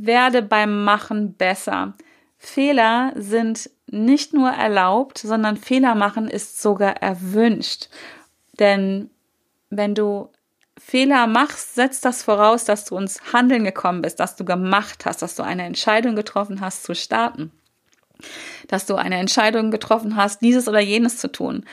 werde 0.06 0.42
beim 0.42 0.84
Machen 0.84 1.34
besser. 1.34 1.94
Fehler 2.38 3.12
sind 3.16 3.70
nicht 3.86 4.32
nur 4.32 4.50
erlaubt, 4.50 5.18
sondern 5.18 5.56
Fehler 5.56 5.94
machen 5.94 6.28
ist 6.28 6.62
sogar 6.62 6.96
erwünscht. 7.02 7.88
Denn 8.58 9.10
wenn 9.68 9.94
du 9.94 10.30
Fehler 10.78 11.26
machst, 11.26 11.74
setzt 11.74 12.04
das 12.04 12.22
voraus, 12.22 12.64
dass 12.64 12.86
du 12.86 12.96
ins 12.96 13.32
Handeln 13.32 13.64
gekommen 13.64 14.00
bist, 14.00 14.20
dass 14.20 14.36
du 14.36 14.44
gemacht 14.44 15.04
hast, 15.04 15.20
dass 15.22 15.34
du 15.34 15.42
eine 15.42 15.64
Entscheidung 15.64 16.16
getroffen 16.16 16.60
hast 16.60 16.84
zu 16.84 16.94
starten, 16.94 17.52
dass 18.68 18.86
du 18.86 18.94
eine 18.94 19.16
Entscheidung 19.16 19.70
getroffen 19.70 20.16
hast, 20.16 20.40
dieses 20.40 20.68
oder 20.68 20.80
jenes 20.80 21.18
zu 21.18 21.30
tun 21.30 21.64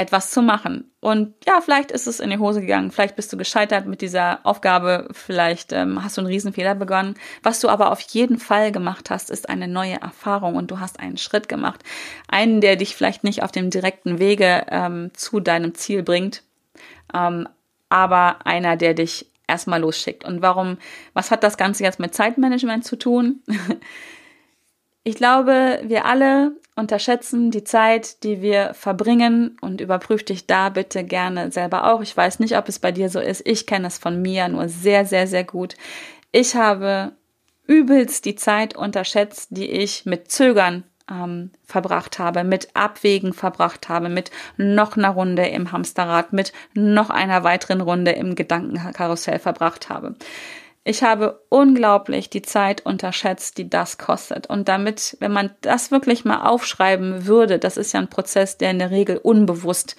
etwas 0.00 0.30
zu 0.30 0.40
machen. 0.40 0.90
Und 1.00 1.34
ja, 1.46 1.60
vielleicht 1.60 1.90
ist 1.90 2.06
es 2.06 2.20
in 2.20 2.30
die 2.30 2.38
Hose 2.38 2.62
gegangen, 2.62 2.90
vielleicht 2.90 3.16
bist 3.16 3.30
du 3.32 3.36
gescheitert 3.36 3.86
mit 3.86 4.00
dieser 4.00 4.40
Aufgabe, 4.44 5.08
vielleicht 5.12 5.72
ähm, 5.72 6.02
hast 6.02 6.16
du 6.16 6.22
einen 6.22 6.28
Riesenfehler 6.28 6.74
begonnen. 6.74 7.14
Was 7.42 7.60
du 7.60 7.68
aber 7.68 7.92
auf 7.92 8.00
jeden 8.00 8.38
Fall 8.38 8.72
gemacht 8.72 9.10
hast, 9.10 9.28
ist 9.30 9.50
eine 9.50 9.68
neue 9.68 10.00
Erfahrung 10.00 10.56
und 10.56 10.70
du 10.70 10.80
hast 10.80 11.00
einen 11.00 11.18
Schritt 11.18 11.50
gemacht. 11.50 11.82
Einen, 12.28 12.62
der 12.62 12.76
dich 12.76 12.96
vielleicht 12.96 13.24
nicht 13.24 13.42
auf 13.42 13.52
dem 13.52 13.68
direkten 13.68 14.18
Wege 14.18 14.64
ähm, 14.70 15.10
zu 15.12 15.38
deinem 15.38 15.74
Ziel 15.74 16.02
bringt, 16.02 16.44
ähm, 17.14 17.46
aber 17.90 18.46
einer, 18.46 18.78
der 18.78 18.94
dich 18.94 19.26
erstmal 19.46 19.80
losschickt. 19.80 20.24
Und 20.24 20.40
warum, 20.40 20.78
was 21.12 21.30
hat 21.30 21.42
das 21.42 21.58
Ganze 21.58 21.84
jetzt 21.84 22.00
mit 22.00 22.14
Zeitmanagement 22.14 22.86
zu 22.86 22.96
tun? 22.96 23.42
Ich 25.02 25.14
glaube, 25.14 25.80
wir 25.82 26.04
alle 26.04 26.52
unterschätzen 26.76 27.50
die 27.50 27.64
Zeit, 27.64 28.22
die 28.22 28.42
wir 28.42 28.74
verbringen 28.74 29.56
und 29.60 29.80
überprüf 29.80 30.24
dich 30.24 30.46
da 30.46 30.68
bitte 30.68 31.04
gerne 31.04 31.50
selber 31.50 31.92
auch. 31.92 32.02
Ich 32.02 32.14
weiß 32.14 32.38
nicht, 32.38 32.56
ob 32.56 32.68
es 32.68 32.78
bei 32.78 32.92
dir 32.92 33.08
so 33.08 33.18
ist. 33.18 33.46
Ich 33.46 33.66
kenne 33.66 33.86
es 33.86 33.98
von 33.98 34.20
mir 34.20 34.48
nur 34.48 34.68
sehr, 34.68 35.06
sehr, 35.06 35.26
sehr 35.26 35.44
gut. 35.44 35.74
Ich 36.32 36.54
habe 36.54 37.12
übelst 37.66 38.24
die 38.24 38.34
Zeit 38.34 38.76
unterschätzt, 38.76 39.48
die 39.52 39.70
ich 39.70 40.04
mit 40.04 40.30
Zögern 40.30 40.84
ähm, 41.10 41.50
verbracht 41.64 42.18
habe, 42.18 42.44
mit 42.44 42.68
Abwägen 42.74 43.32
verbracht 43.32 43.88
habe, 43.88 44.08
mit 44.08 44.30
noch 44.56 44.96
einer 44.96 45.10
Runde 45.10 45.46
im 45.46 45.72
Hamsterrad, 45.72 46.32
mit 46.32 46.52
noch 46.74 47.10
einer 47.10 47.42
weiteren 47.42 47.80
Runde 47.80 48.12
im 48.12 48.34
Gedankenkarussell 48.34 49.38
verbracht 49.38 49.88
habe. 49.88 50.14
Ich 50.82 51.02
habe 51.02 51.44
unglaublich 51.50 52.30
die 52.30 52.40
Zeit 52.40 52.86
unterschätzt, 52.86 53.58
die 53.58 53.68
das 53.68 53.98
kostet. 53.98 54.46
Und 54.46 54.66
damit, 54.68 55.14
wenn 55.20 55.30
man 55.30 55.50
das 55.60 55.90
wirklich 55.90 56.24
mal 56.24 56.46
aufschreiben 56.48 57.26
würde, 57.26 57.58
das 57.58 57.76
ist 57.76 57.92
ja 57.92 58.00
ein 58.00 58.08
Prozess, 58.08 58.56
der 58.56 58.70
in 58.70 58.78
der 58.78 58.90
Regel 58.90 59.18
unbewusst 59.18 59.94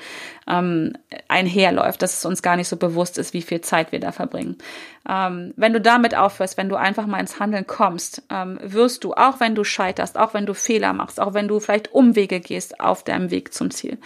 ähm, 0.48 0.94
einherläuft, 1.28 2.02
dass 2.02 2.18
es 2.18 2.26
uns 2.26 2.42
gar 2.42 2.56
nicht 2.56 2.68
so 2.68 2.78
bewusst 2.78 3.20
ist, 3.20 3.36
wie 3.36 3.44
viel 3.44 3.62
Zeit 3.62 3.92
wir 3.92 4.00
da 4.00 4.12
verbringen. 4.12 4.58
Ähm, 5.08 5.54
wenn 5.56 5.74
du 5.74 5.80
damit 5.80 6.16
aufhörst, 6.16 6.58
wenn 6.58 6.70
du 6.70 6.76
einfach 6.78 7.06
mal 7.06 7.20
ins 7.20 7.40
Handeln 7.40 7.68
kommst, 7.68 8.24
ähm, 8.32 8.60
wirst 8.64 9.04
du, 9.04 9.14
auch 9.14 9.40
wenn 9.40 9.54
du 9.54 9.64
scheiterst, 9.64 10.18
auch 10.18 10.34
wenn 10.34 10.48
du 10.48 10.56
Fehler 10.56 10.94
machst, 10.94 11.20
auch 11.20 11.36
wenn 11.36 11.48
du 11.48 11.60
vielleicht 11.60 11.94
Umwege 11.94 12.40
gehst 12.40 12.80
auf 12.80 13.04
deinem 13.04 13.30
Weg 13.30 13.54
zum 13.54 13.70
Ziel, 13.70 14.00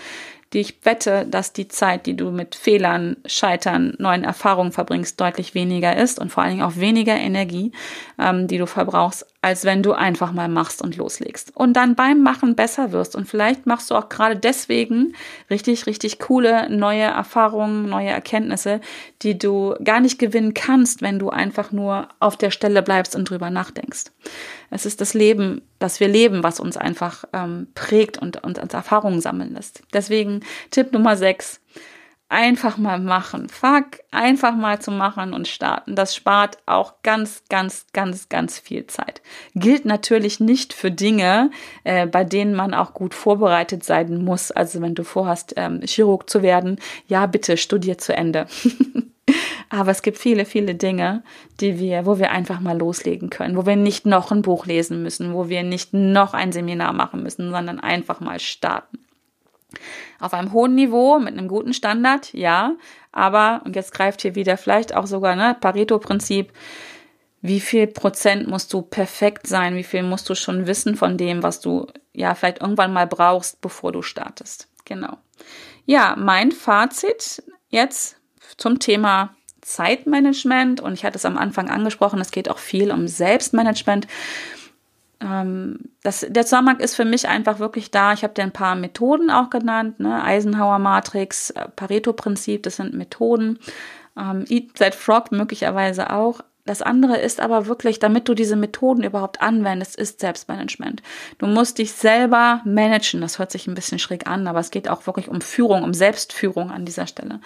die 0.54 0.60
ich 0.60 0.86
wette, 0.86 1.26
dass 1.26 1.54
die 1.54 1.68
Zeit, 1.68 2.06
die 2.06 2.16
du 2.16 2.32
mit 2.32 2.56
Fehlern, 2.56 3.18
Scheitern, 3.26 3.96
neuen 3.98 4.24
Erfahrungen 4.24 4.72
verbringst, 4.72 5.20
deutlich 5.20 5.54
weniger 5.54 5.96
ist 5.98 6.20
und 6.20 6.32
vor 6.32 6.44
allen 6.44 6.54
Dingen 6.54 6.64
auch 6.64 6.78
weniger 6.78 7.16
Energie, 7.16 7.72
ähm, 8.20 8.48
die 8.48 8.58
du 8.58 8.68
verbrauchst, 8.68 9.26
als 9.46 9.64
wenn 9.64 9.84
du 9.84 9.94
einfach 9.94 10.32
mal 10.32 10.50
machst 10.50 10.82
und 10.82 10.98
loslegst. 10.98 11.56
Und 11.56 11.74
dann 11.74 11.94
beim 11.94 12.24
Machen 12.24 12.56
besser 12.56 12.92
wirst. 12.92 13.16
Und 13.16 13.30
vielleicht 13.30 13.68
machst 13.68 13.92
du 13.92 13.96
auch 13.96 14.10
gerade 14.10 14.36
deswegen 14.36 15.14
richtig, 15.52 15.86
richtig 15.86 16.18
coole 16.18 16.68
neue 16.76 17.04
Erfahrungen, 17.04 17.88
neue 17.88 18.10
Erkenntnisse, 18.10 18.82
die 19.22 19.38
du 19.38 19.76
gar 19.84 20.00
nicht 20.00 20.18
gewinnen 20.18 20.56
kannst, 20.56 21.04
wenn 21.04 21.20
du 21.20 21.30
einfach 21.30 21.72
nur 21.72 22.08
auf 22.20 22.38
der 22.38 22.50
Stelle 22.50 22.82
bleibst 22.82 23.16
und 23.16 23.30
drüber 23.30 23.52
nachdenkst. 23.52 24.06
Es 24.72 24.88
ist 24.88 25.00
das 25.00 25.14
Leben, 25.14 25.62
das 25.78 26.00
wir 26.00 26.08
leben, 26.08 26.42
was 26.42 26.60
uns 26.60 26.76
einfach 26.76 27.26
ähm, 27.32 27.68
prägt 27.76 28.18
und, 28.18 28.44
und 28.44 28.58
uns 28.58 28.74
Erfahrungen 28.74 29.22
sammeln 29.22 29.54
lässt. 29.54 29.84
Deswegen 29.94 30.40
Tipp 30.72 30.92
Nummer 30.92 31.18
6. 31.18 31.62
Einfach 32.38 32.76
mal 32.76 33.00
machen. 33.00 33.48
Fuck, 33.48 34.02
einfach 34.12 34.54
mal 34.58 34.82
zu 34.82 34.92
machen 34.92 35.34
und 35.34 35.48
starten. 35.48 35.96
Das 35.96 36.14
spart 36.14 36.58
auch 36.66 36.96
ganz, 37.02 37.44
ganz, 37.48 37.86
ganz, 37.94 38.28
ganz 38.28 38.60
viel 38.60 38.88
Zeit. 38.88 39.22
Gilt 39.54 39.86
natürlich 39.86 40.42
nicht 40.42 40.74
für 40.74 40.92
Dinge, 40.92 41.50
äh, 41.86 42.06
bei 42.08 42.26
denen 42.26 42.54
man 42.54 42.74
auch 42.74 42.94
gut 42.94 43.14
vorbereitet 43.14 43.86
sein 43.86 44.22
muss. 44.22 44.52
Also 44.52 44.82
wenn 44.82 44.96
du 44.96 45.06
vorhast, 45.06 45.54
ähm, 45.56 45.80
Chirurg 45.86 46.30
zu 46.30 46.42
werden, 46.42 46.78
ja, 47.08 47.26
bitte 47.26 47.56
studier 47.56 47.98
zu 48.00 48.14
Ende. 48.14 48.48
Aber 49.70 49.92
es 49.92 50.02
gibt 50.02 50.18
viele, 50.18 50.44
viele 50.44 50.76
Dinge, 50.76 51.24
die 51.62 51.80
wir, 51.80 52.06
wo 52.06 52.20
wir 52.20 52.32
einfach 52.32 52.60
mal 52.60 52.78
loslegen 52.78 53.30
können, 53.30 53.56
wo 53.56 53.66
wir 53.66 53.78
nicht 53.78 54.06
noch 54.06 54.32
ein 54.32 54.42
Buch 54.42 54.66
lesen 54.66 55.02
müssen, 55.04 55.34
wo 55.34 55.48
wir 55.48 55.64
nicht 55.64 55.94
noch 55.94 56.34
ein 56.34 56.52
Seminar 56.52 56.92
machen 56.92 57.24
müssen, 57.24 57.52
sondern 57.52 57.80
einfach 57.80 58.20
mal 58.20 58.42
starten. 58.42 59.05
Auf 60.20 60.34
einem 60.34 60.54
hohen 60.54 60.76
Niveau, 60.76 61.20
mit 61.20 61.38
einem 61.38 61.48
guten 61.48 61.74
Standard, 61.74 62.34
ja, 62.34 62.76
aber, 63.12 63.62
und 63.66 63.76
jetzt 63.76 63.94
greift 63.94 64.22
hier 64.22 64.36
wieder 64.36 64.58
vielleicht 64.58 64.96
auch 64.96 65.08
sogar, 65.08 65.36
ne, 65.36 65.56
Pareto-Prinzip, 65.60 66.52
wie 67.42 67.60
viel 67.60 67.88
Prozent 67.88 68.48
musst 68.48 68.74
du 68.74 68.82
perfekt 68.82 69.46
sein, 69.46 69.76
wie 69.76 69.84
viel 69.84 70.04
musst 70.04 70.28
du 70.30 70.36
schon 70.36 70.66
wissen 70.66 70.96
von 70.96 71.18
dem, 71.18 71.44
was 71.44 71.60
du 71.60 71.88
ja 72.12 72.34
vielleicht 72.34 72.62
irgendwann 72.62 72.92
mal 72.92 73.06
brauchst, 73.06 73.62
bevor 73.62 73.92
du 73.92 74.02
startest. 74.02 74.68
Genau. 74.84 75.18
Ja, 75.86 76.16
mein 76.18 76.52
Fazit 76.52 77.44
jetzt 77.70 78.18
zum 78.58 78.80
Thema 78.80 79.36
Zeitmanagement 79.62 80.82
und 80.82 80.94
ich 80.94 81.06
hatte 81.06 81.18
es 81.18 81.26
am 81.26 81.38
Anfang 81.38 81.70
angesprochen, 81.70 82.20
es 82.20 82.32
geht 82.32 82.50
auch 82.50 82.60
viel 82.60 82.92
um 82.92 83.08
Selbstmanagement. 83.08 84.08
Ähm, 85.26 85.80
das, 86.04 86.26
der 86.30 86.44
Zusammenhang 86.44 86.80
ist 86.80 86.96
für 86.96 87.06
mich 87.06 87.28
einfach 87.28 87.60
wirklich 87.60 87.90
da. 87.90 88.14
Ich 88.14 88.24
habe 88.24 88.34
dir 88.34 88.44
ein 88.44 88.54
paar 88.54 88.76
Methoden 88.76 89.32
auch 89.32 89.50
genannt, 89.50 90.00
ne? 90.00 90.24
Eisenhower 90.24 90.80
Matrix, 90.80 91.50
äh, 91.50 91.68
Pareto-Prinzip, 91.76 92.64
das 92.64 92.76
sind 92.76 92.94
Methoden. 92.94 93.60
Ähm, 94.18 94.46
Eat 94.48 94.76
That 94.76 94.94
Frog 94.94 95.32
möglicherweise 95.32 96.12
auch. 96.12 96.42
Das 96.66 96.82
andere 96.82 97.18
ist 97.18 97.40
aber 97.40 97.68
wirklich, 97.68 98.00
damit 98.00 98.28
du 98.28 98.34
diese 98.34 98.56
Methoden 98.56 99.04
überhaupt 99.04 99.40
anwendest, 99.40 99.96
ist 99.96 100.20
Selbstmanagement. 100.20 101.04
Du 101.38 101.46
musst 101.46 101.78
dich 101.78 101.92
selber 101.92 102.62
managen. 102.66 103.22
Das 103.22 103.38
hört 103.38 103.52
sich 103.52 103.68
ein 103.68 103.76
bisschen 103.76 104.00
schräg 104.00 104.26
an, 104.26 104.48
aber 104.48 104.60
es 104.60 104.72
geht 104.72 104.90
auch 104.90 105.06
wirklich 105.06 105.30
um 105.30 105.42
Führung, 105.42 105.84
um 105.84 105.94
Selbstführung 105.94 106.72
an 106.72 106.84
dieser 106.84 107.06
Stelle. 107.06 107.40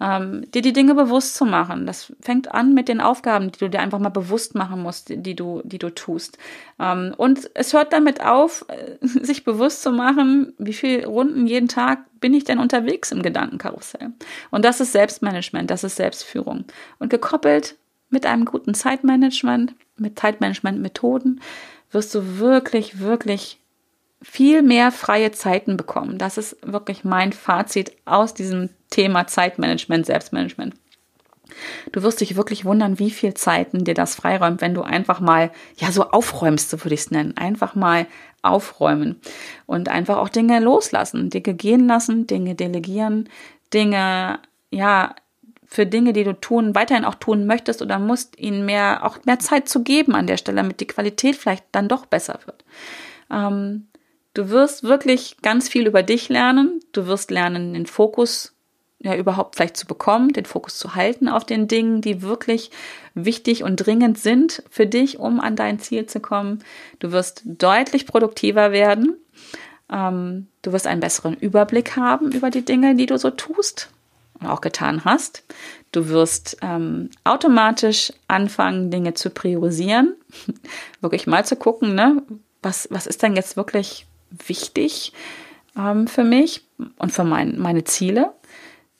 Ähm, 0.00 0.50
dir 0.50 0.60
die 0.60 0.72
Dinge 0.72 0.96
bewusst 0.96 1.36
zu 1.36 1.44
machen. 1.44 1.86
Das 1.86 2.12
fängt 2.20 2.52
an 2.52 2.74
mit 2.74 2.88
den 2.88 3.00
Aufgaben, 3.00 3.52
die 3.52 3.58
du 3.60 3.70
dir 3.70 3.78
einfach 3.78 4.00
mal 4.00 4.08
bewusst 4.08 4.56
machen 4.56 4.82
musst, 4.82 5.08
die 5.08 5.36
du, 5.36 5.62
die 5.64 5.78
du 5.78 5.90
tust. 5.90 6.36
Ähm, 6.80 7.14
und 7.16 7.48
es 7.54 7.72
hört 7.74 7.92
damit 7.92 8.24
auf, 8.24 8.64
äh, 8.68 8.96
sich 9.06 9.44
bewusst 9.44 9.82
zu 9.82 9.92
machen, 9.92 10.52
wie 10.58 10.72
viele 10.72 11.06
Runden 11.06 11.46
jeden 11.46 11.68
Tag 11.68 12.00
bin 12.18 12.34
ich 12.34 12.42
denn 12.42 12.58
unterwegs 12.58 13.12
im 13.12 13.22
Gedankenkarussell. 13.22 14.10
Und 14.50 14.64
das 14.64 14.80
ist 14.80 14.92
Selbstmanagement, 14.92 15.70
das 15.70 15.84
ist 15.84 15.94
Selbstführung. 15.94 16.64
Und 16.98 17.10
gekoppelt 17.10 17.76
mit 18.14 18.24
einem 18.24 18.46
guten 18.46 18.72
Zeitmanagement, 18.72 19.74
mit 19.98 20.18
Zeitmanagement-Methoden, 20.18 21.40
wirst 21.90 22.14
du 22.14 22.38
wirklich, 22.38 23.00
wirklich 23.00 23.60
viel 24.22 24.62
mehr 24.62 24.90
freie 24.90 25.32
Zeiten 25.32 25.76
bekommen. 25.76 26.16
Das 26.16 26.38
ist 26.38 26.56
wirklich 26.62 27.04
mein 27.04 27.34
Fazit 27.34 27.92
aus 28.06 28.32
diesem 28.32 28.70
Thema 28.88 29.26
Zeitmanagement, 29.26 30.06
Selbstmanagement. 30.06 30.74
Du 31.92 32.02
wirst 32.02 32.20
dich 32.20 32.36
wirklich 32.36 32.64
wundern, 32.64 32.98
wie 32.98 33.10
viel 33.10 33.34
Zeiten 33.34 33.84
dir 33.84 33.94
das 33.94 34.14
freiräumt, 34.14 34.60
wenn 34.60 34.74
du 34.74 34.82
einfach 34.82 35.20
mal, 35.20 35.50
ja, 35.76 35.92
so 35.92 36.10
aufräumst, 36.10 36.70
so 36.70 36.82
würde 36.82 36.94
ich 36.94 37.00
es 37.00 37.10
nennen. 37.10 37.36
Einfach 37.36 37.74
mal 37.74 38.06
aufräumen 38.42 39.20
und 39.66 39.88
einfach 39.88 40.18
auch 40.18 40.28
Dinge 40.28 40.60
loslassen, 40.60 41.30
Dinge 41.30 41.54
gehen 41.54 41.86
lassen, 41.86 42.26
Dinge 42.26 42.54
delegieren, 42.54 43.28
Dinge, 43.72 44.38
ja, 44.70 45.14
für 45.74 45.86
Dinge, 45.86 46.12
die 46.12 46.22
du 46.22 46.34
tun, 46.34 46.76
weiterhin 46.76 47.04
auch 47.04 47.16
tun 47.16 47.46
möchtest 47.46 47.82
oder 47.82 47.98
musst, 47.98 48.38
ihnen 48.38 48.64
mehr, 48.64 49.04
auch 49.04 49.18
mehr 49.24 49.40
Zeit 49.40 49.68
zu 49.68 49.82
geben 49.82 50.14
an 50.14 50.28
der 50.28 50.36
Stelle, 50.36 50.58
damit 50.58 50.78
die 50.78 50.86
Qualität 50.86 51.34
vielleicht 51.34 51.64
dann 51.72 51.88
doch 51.88 52.06
besser 52.06 52.38
wird. 52.46 52.64
Ähm, 53.28 53.88
du 54.34 54.50
wirst 54.50 54.84
wirklich 54.84 55.36
ganz 55.42 55.68
viel 55.68 55.88
über 55.88 56.04
dich 56.04 56.28
lernen. 56.28 56.78
Du 56.92 57.06
wirst 57.08 57.32
lernen, 57.32 57.74
den 57.74 57.86
Fokus 57.86 58.54
ja 59.00 59.16
überhaupt 59.16 59.56
vielleicht 59.56 59.76
zu 59.76 59.86
bekommen, 59.86 60.32
den 60.32 60.44
Fokus 60.44 60.78
zu 60.78 60.94
halten 60.94 61.28
auf 61.28 61.44
den 61.44 61.66
Dingen, 61.66 62.00
die 62.00 62.22
wirklich 62.22 62.70
wichtig 63.14 63.64
und 63.64 63.76
dringend 63.76 64.16
sind 64.16 64.62
für 64.70 64.86
dich, 64.86 65.18
um 65.18 65.40
an 65.40 65.56
dein 65.56 65.80
Ziel 65.80 66.06
zu 66.06 66.20
kommen. 66.20 66.62
Du 67.00 67.10
wirst 67.10 67.42
deutlich 67.44 68.06
produktiver 68.06 68.70
werden. 68.70 69.16
Ähm, 69.90 70.46
du 70.62 70.72
wirst 70.72 70.86
einen 70.86 71.00
besseren 71.00 71.34
Überblick 71.34 71.96
haben 71.96 72.30
über 72.30 72.50
die 72.50 72.64
Dinge, 72.64 72.94
die 72.94 73.06
du 73.06 73.18
so 73.18 73.30
tust 73.30 73.90
auch 74.46 74.60
getan 74.60 75.04
hast. 75.04 75.44
Du 75.92 76.08
wirst 76.08 76.56
ähm, 76.62 77.10
automatisch 77.24 78.12
anfangen, 78.28 78.90
Dinge 78.90 79.14
zu 79.14 79.30
priorisieren, 79.30 80.14
wirklich 81.00 81.26
mal 81.26 81.44
zu 81.44 81.56
gucken, 81.56 81.94
ne, 81.94 82.22
was, 82.62 82.88
was 82.90 83.06
ist 83.06 83.22
denn 83.22 83.36
jetzt 83.36 83.56
wirklich 83.56 84.06
wichtig 84.46 85.12
ähm, 85.76 86.06
für 86.06 86.24
mich 86.24 86.64
und 86.98 87.12
für 87.12 87.24
mein, 87.24 87.58
meine 87.58 87.84
Ziele. 87.84 88.32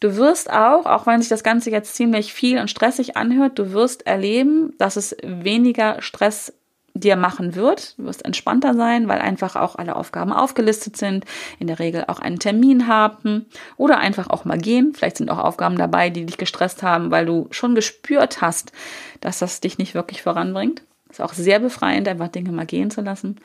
Du 0.01 0.17
wirst 0.17 0.51
auch, 0.51 0.87
auch 0.87 1.07
wenn 1.07 1.21
sich 1.21 1.31
das 1.31 1.43
Ganze 1.43 1.71
jetzt 1.71 1.95
ziemlich 1.95 2.33
viel 2.35 2.59
und 2.59 2.71
stressig 2.71 3.17
anhört, 3.17 3.59
du 3.59 3.73
wirst 3.73 4.07
erleben, 4.07 4.75
dass 4.79 4.97
es 4.97 5.17
weniger 5.23 6.03
Stress 6.03 6.53
dir 6.95 7.17
machen 7.17 7.57
wird. 7.57 7.99
Du 7.99 8.05
wirst 8.05 8.25
entspannter 8.25 8.75
sein, 8.75 9.09
weil 9.09 9.19
einfach 9.19 9.57
auch 9.57 9.75
alle 9.77 9.97
Aufgaben 9.97 10.33
aufgelistet 10.33 10.97
sind, 10.97 11.25
in 11.59 11.67
der 11.67 11.81
Regel 11.81 12.05
auch 12.07 12.21
einen 12.21 12.39
Termin 12.39 12.87
haben 12.87 13.47
oder 13.77 13.99
einfach 13.99 14.31
auch 14.31 14.45
mal 14.45 14.59
gehen. 14.59 14.95
Vielleicht 14.95 15.19
sind 15.19 15.31
auch 15.31 15.39
Aufgaben 15.39 15.77
dabei, 15.77 16.09
die 16.09 16.25
dich 16.25 16.39
gestresst 16.39 16.83
haben, 16.83 17.11
weil 17.11 17.27
du 17.27 17.49
schon 17.51 17.75
gespürt 17.75 18.41
hast, 18.41 18.73
dass 19.21 19.41
das 19.41 19.61
dich 19.61 19.77
nicht 19.77 19.95
wirklich 19.95 20.23
voranbringt. 20.23 20.83
Ist 21.11 21.21
auch 21.21 21.33
sehr 21.33 21.59
befreiend, 21.59 22.09
einfach 22.09 22.29
Dinge 22.29 22.53
mal 22.53 22.67
gehen 22.67 22.91
zu 22.91 23.01
lassen. 23.01 23.41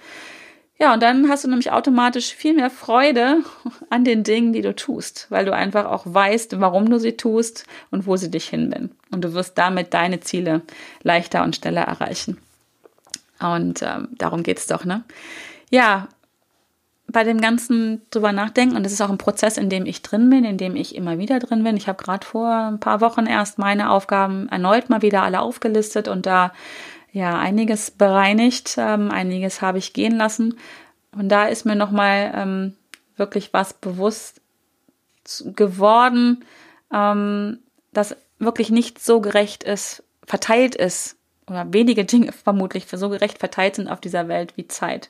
Ja, 0.82 0.94
und 0.94 1.04
dann 1.04 1.28
hast 1.28 1.44
du 1.44 1.50
nämlich 1.50 1.72
automatisch 1.72 2.34
viel 2.34 2.54
mehr 2.54 2.70
Freude 2.70 3.44
an 3.90 4.06
den 4.06 4.24
Dingen, 4.24 4.54
die 4.54 4.62
du 4.62 4.76
tust, 4.76 5.28
weil 5.30 5.46
du 5.46 5.54
einfach 5.54 5.86
auch 5.86 6.04
weißt, 6.06 6.62
warum 6.62 6.90
du 6.90 7.00
sie 7.00 7.18
tust 7.18 7.66
und 7.92 8.06
wo 8.08 8.16
sie 8.16 8.32
dich 8.32 8.48
hinbinden. 8.48 8.96
Und 9.12 9.26
du 9.26 9.34
wirst 9.34 9.58
damit 9.58 9.94
deine 9.94 10.20
Ziele 10.20 10.62
leichter 11.04 11.44
und 11.44 11.56
schneller 11.56 11.82
erreichen. 11.82 12.38
Und 13.40 13.82
ähm, 13.82 14.10
darum 14.18 14.44
geht's 14.44 14.68
doch, 14.68 14.86
ne? 14.86 15.04
Ja, 15.70 16.08
bei 17.12 17.24
dem 17.24 17.42
ganzen 17.42 18.02
drüber 18.12 18.32
nachdenken, 18.32 18.76
und 18.76 18.84
das 18.84 18.94
ist 18.94 19.02
auch 19.02 19.10
ein 19.10 19.18
Prozess, 19.18 19.58
in 19.58 19.70
dem 19.70 19.86
ich 19.86 20.02
drin 20.02 20.30
bin, 20.30 20.46
in 20.46 20.58
dem 20.58 20.76
ich 20.76 20.96
immer 20.96 21.18
wieder 21.18 21.40
drin 21.40 21.64
bin. 21.64 21.76
Ich 21.76 21.88
habe 21.88 22.02
gerade 22.04 22.26
vor 22.26 22.50
ein 22.50 22.80
paar 22.80 23.02
Wochen 23.02 23.26
erst 23.26 23.58
meine 23.58 23.90
Aufgaben 23.90 24.48
erneut 24.50 24.90
mal 24.90 25.02
wieder 25.02 25.24
alle 25.24 25.42
aufgelistet 25.42 26.08
und 26.08 26.26
da 26.26 26.54
ja 27.12 27.40
einiges 27.40 27.90
bereinigt, 27.92 28.76
ähm, 28.78 29.10
einiges 29.10 29.62
habe 29.62 29.80
ich 29.80 29.94
gehen 29.94 30.18
lassen. 30.18 30.60
Und 31.12 31.30
da 31.30 31.48
ist 31.48 31.66
mir 31.66 31.76
nochmal 31.76 32.32
ähm, 32.36 32.76
wirklich 33.16 33.54
was 33.54 33.74
bewusst 33.74 34.42
geworden, 35.56 36.46
ähm, 36.94 37.60
dass 37.92 38.16
wirklich 38.38 38.70
nicht 38.70 39.04
so 39.04 39.20
gerecht 39.20 39.64
ist, 39.64 40.04
verteilt 40.26 40.76
ist, 40.76 41.18
oder 41.50 41.72
wenige 41.72 42.06
Dinge 42.06 42.32
vermutlich 42.32 42.86
für 42.86 42.98
so 42.98 43.10
gerecht 43.10 43.40
verteilt 43.40 43.76
sind 43.76 43.88
auf 43.88 44.02
dieser 44.02 44.28
Welt 44.28 44.54
wie 44.56 44.68
Zeit. 44.68 45.10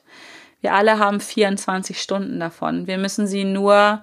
Wir 0.60 0.74
alle 0.74 0.98
haben 0.98 1.20
24 1.20 2.00
Stunden 2.00 2.40
davon. 2.40 2.86
Wir 2.86 2.98
müssen 2.98 3.26
sie 3.26 3.44
nur 3.44 4.02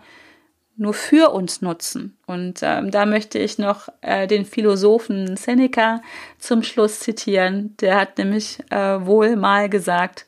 nur 0.77 0.93
für 0.93 1.31
uns 1.31 1.61
nutzen. 1.61 2.17
Und 2.27 2.59
ähm, 2.61 2.91
da 2.91 3.05
möchte 3.05 3.39
ich 3.39 3.57
noch 3.57 3.89
äh, 4.01 4.27
den 4.27 4.45
Philosophen 4.45 5.35
Seneca 5.35 6.01
zum 6.37 6.61
Schluss 6.61 6.99
zitieren. 6.99 7.75
Der 7.81 7.99
hat 7.99 8.17
nämlich 8.19 8.59
äh, 8.69 9.03
wohl 9.05 9.35
mal 9.35 9.69
gesagt, 9.69 10.27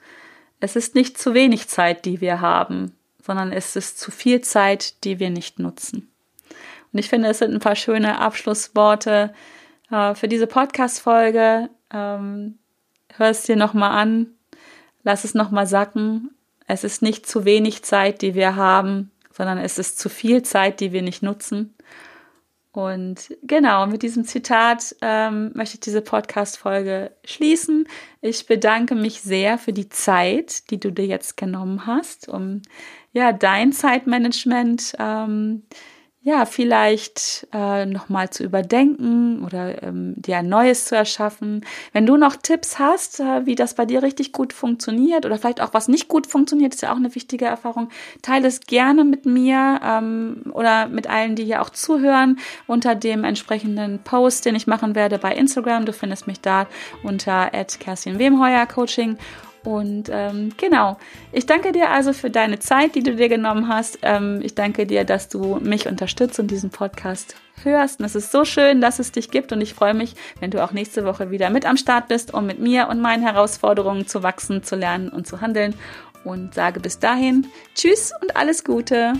es 0.59 0.75
ist 0.75 0.95
nicht 0.95 1.17
zu 1.17 1.33
wenig 1.33 1.67
Zeit, 1.69 2.03
die 2.05 2.19
wir 2.19 2.41
haben, 2.41 2.95
sondern 3.23 3.51
es 3.51 3.75
ist 3.75 3.99
zu 3.99 4.11
viel 4.11 4.41
Zeit, 4.41 5.03
die 5.03 5.19
wir 5.19 5.29
nicht 5.29 5.59
nutzen. 5.59 6.09
Und 6.91 6.99
ich 6.99 7.09
finde, 7.09 7.29
es 7.29 7.37
sind 7.37 7.53
ein 7.53 7.59
paar 7.59 7.75
schöne 7.75 8.19
Abschlussworte 8.19 9.33
äh, 9.91 10.15
für 10.15 10.27
diese 10.27 10.47
Podcast-Folge. 10.47 11.69
Ähm, 11.91 12.59
hör 13.15 13.29
es 13.29 13.43
dir 13.43 13.55
nochmal 13.55 13.91
an, 13.91 14.27
lass 15.03 15.23
es 15.23 15.33
nochmal 15.33 15.67
sacken. 15.67 16.31
Es 16.67 16.83
ist 16.83 17.01
nicht 17.01 17.25
zu 17.25 17.45
wenig 17.45 17.83
Zeit, 17.83 18.21
die 18.21 18.35
wir 18.35 18.55
haben, 18.55 19.11
sondern 19.31 19.57
es 19.57 19.79
ist 19.79 19.99
zu 19.99 20.09
viel 20.09 20.43
Zeit, 20.43 20.79
die 20.79 20.91
wir 20.91 21.01
nicht 21.01 21.23
nutzen. 21.23 21.73
Und 22.71 23.35
genau, 23.41 23.87
mit 23.87 24.03
diesem 24.03 24.25
Zitat 24.25 24.95
ähm, 25.01 25.51
möchte 25.55 25.75
ich 25.75 25.79
diese 25.79 26.01
Podcast-Folge 26.01 27.11
schließen. 27.25 27.87
Ich 28.21 28.45
bedanke 28.45 28.93
mich 28.93 29.21
sehr 29.21 29.57
für 29.57 29.73
die 29.73 29.89
Zeit, 29.89 30.69
die 30.69 30.79
du 30.79 30.91
dir 30.91 31.07
jetzt 31.07 31.35
genommen 31.35 31.87
hast, 31.87 32.29
um 32.29 32.61
ja 33.11 33.33
dein 33.33 33.71
Zeitmanagement 33.71 34.95
ähm, 34.99 35.63
ja, 36.21 36.45
vielleicht 36.45 37.47
äh, 37.53 37.85
nochmal 37.85 38.29
zu 38.29 38.43
überdenken 38.43 39.41
oder 39.45 39.81
ähm, 39.81 40.15
dir 40.17 40.39
ein 40.39 40.49
neues 40.49 40.83
zu 40.85 40.95
erschaffen. 40.95 41.65
Wenn 41.93 42.05
du 42.05 42.17
noch 42.17 42.35
Tipps 42.35 42.77
hast, 42.77 43.21
äh, 43.21 43.45
wie 43.45 43.55
das 43.55 43.73
bei 43.73 43.85
dir 43.85 44.03
richtig 44.03 44.33
gut 44.33 44.51
funktioniert 44.51 45.25
oder 45.25 45.37
vielleicht 45.37 45.61
auch 45.61 45.73
was 45.73 45.87
nicht 45.87 46.09
gut 46.09 46.27
funktioniert, 46.27 46.75
ist 46.75 46.81
ja 46.81 46.91
auch 46.91 46.97
eine 46.97 47.15
wichtige 47.15 47.45
Erfahrung, 47.45 47.87
teile 48.21 48.49
es 48.49 48.59
gerne 48.59 49.05
mit 49.05 49.25
mir 49.25 49.79
ähm, 49.81 50.43
oder 50.51 50.87
mit 50.87 51.07
allen, 51.09 51.37
die 51.37 51.45
hier 51.45 51.61
auch 51.61 51.69
zuhören, 51.69 52.37
unter 52.67 52.95
dem 52.95 53.23
entsprechenden 53.23 53.99
Post, 53.99 54.45
den 54.45 54.55
ich 54.55 54.67
machen 54.67 54.95
werde 54.95 55.19
bei 55.19 55.33
Instagram. 55.33 55.85
Du 55.85 55.93
findest 55.93 56.27
mich 56.27 56.41
da 56.41 56.67
unter 57.01 57.49
Kerstin 57.79 58.19
Wemheuer 58.19 58.65
Coaching 58.65 59.17
und 59.63 60.09
ähm, 60.11 60.51
genau, 60.57 60.97
ich 61.31 61.45
danke 61.45 61.71
dir 61.71 61.89
also 61.89 62.13
für 62.13 62.29
deine 62.29 62.59
Zeit, 62.59 62.95
die 62.95 63.03
du 63.03 63.15
dir 63.15 63.29
genommen 63.29 63.67
hast. 63.67 63.99
Ähm, 64.01 64.39
ich 64.41 64.55
danke 64.55 64.85
dir, 64.85 65.03
dass 65.03 65.29
du 65.29 65.59
mich 65.61 65.87
unterstützt 65.87 66.39
und 66.39 66.49
diesen 66.49 66.69
Podcast 66.69 67.35
hörst. 67.63 67.99
Und 67.99 68.05
es 68.05 68.15
ist 68.15 68.31
so 68.31 68.45
schön, 68.45 68.81
dass 68.81 68.99
es 68.99 69.11
dich 69.11 69.31
gibt. 69.31 69.51
Und 69.51 69.61
ich 69.61 69.73
freue 69.73 69.93
mich, 69.93 70.15
wenn 70.39 70.51
du 70.51 70.63
auch 70.63 70.71
nächste 70.71 71.05
Woche 71.05 71.31
wieder 71.31 71.49
mit 71.49 71.65
am 71.65 71.77
Start 71.77 72.07
bist, 72.07 72.33
um 72.33 72.45
mit 72.45 72.59
mir 72.59 72.87
und 72.87 73.01
meinen 73.01 73.23
Herausforderungen 73.23 74.07
zu 74.07 74.23
wachsen, 74.23 74.63
zu 74.63 74.75
lernen 74.75 75.09
und 75.09 75.27
zu 75.27 75.41
handeln. 75.41 75.75
Und 76.23 76.53
sage 76.53 76.79
bis 76.79 76.99
dahin 76.99 77.47
Tschüss 77.75 78.11
und 78.21 78.35
alles 78.35 78.63
Gute. 78.63 79.13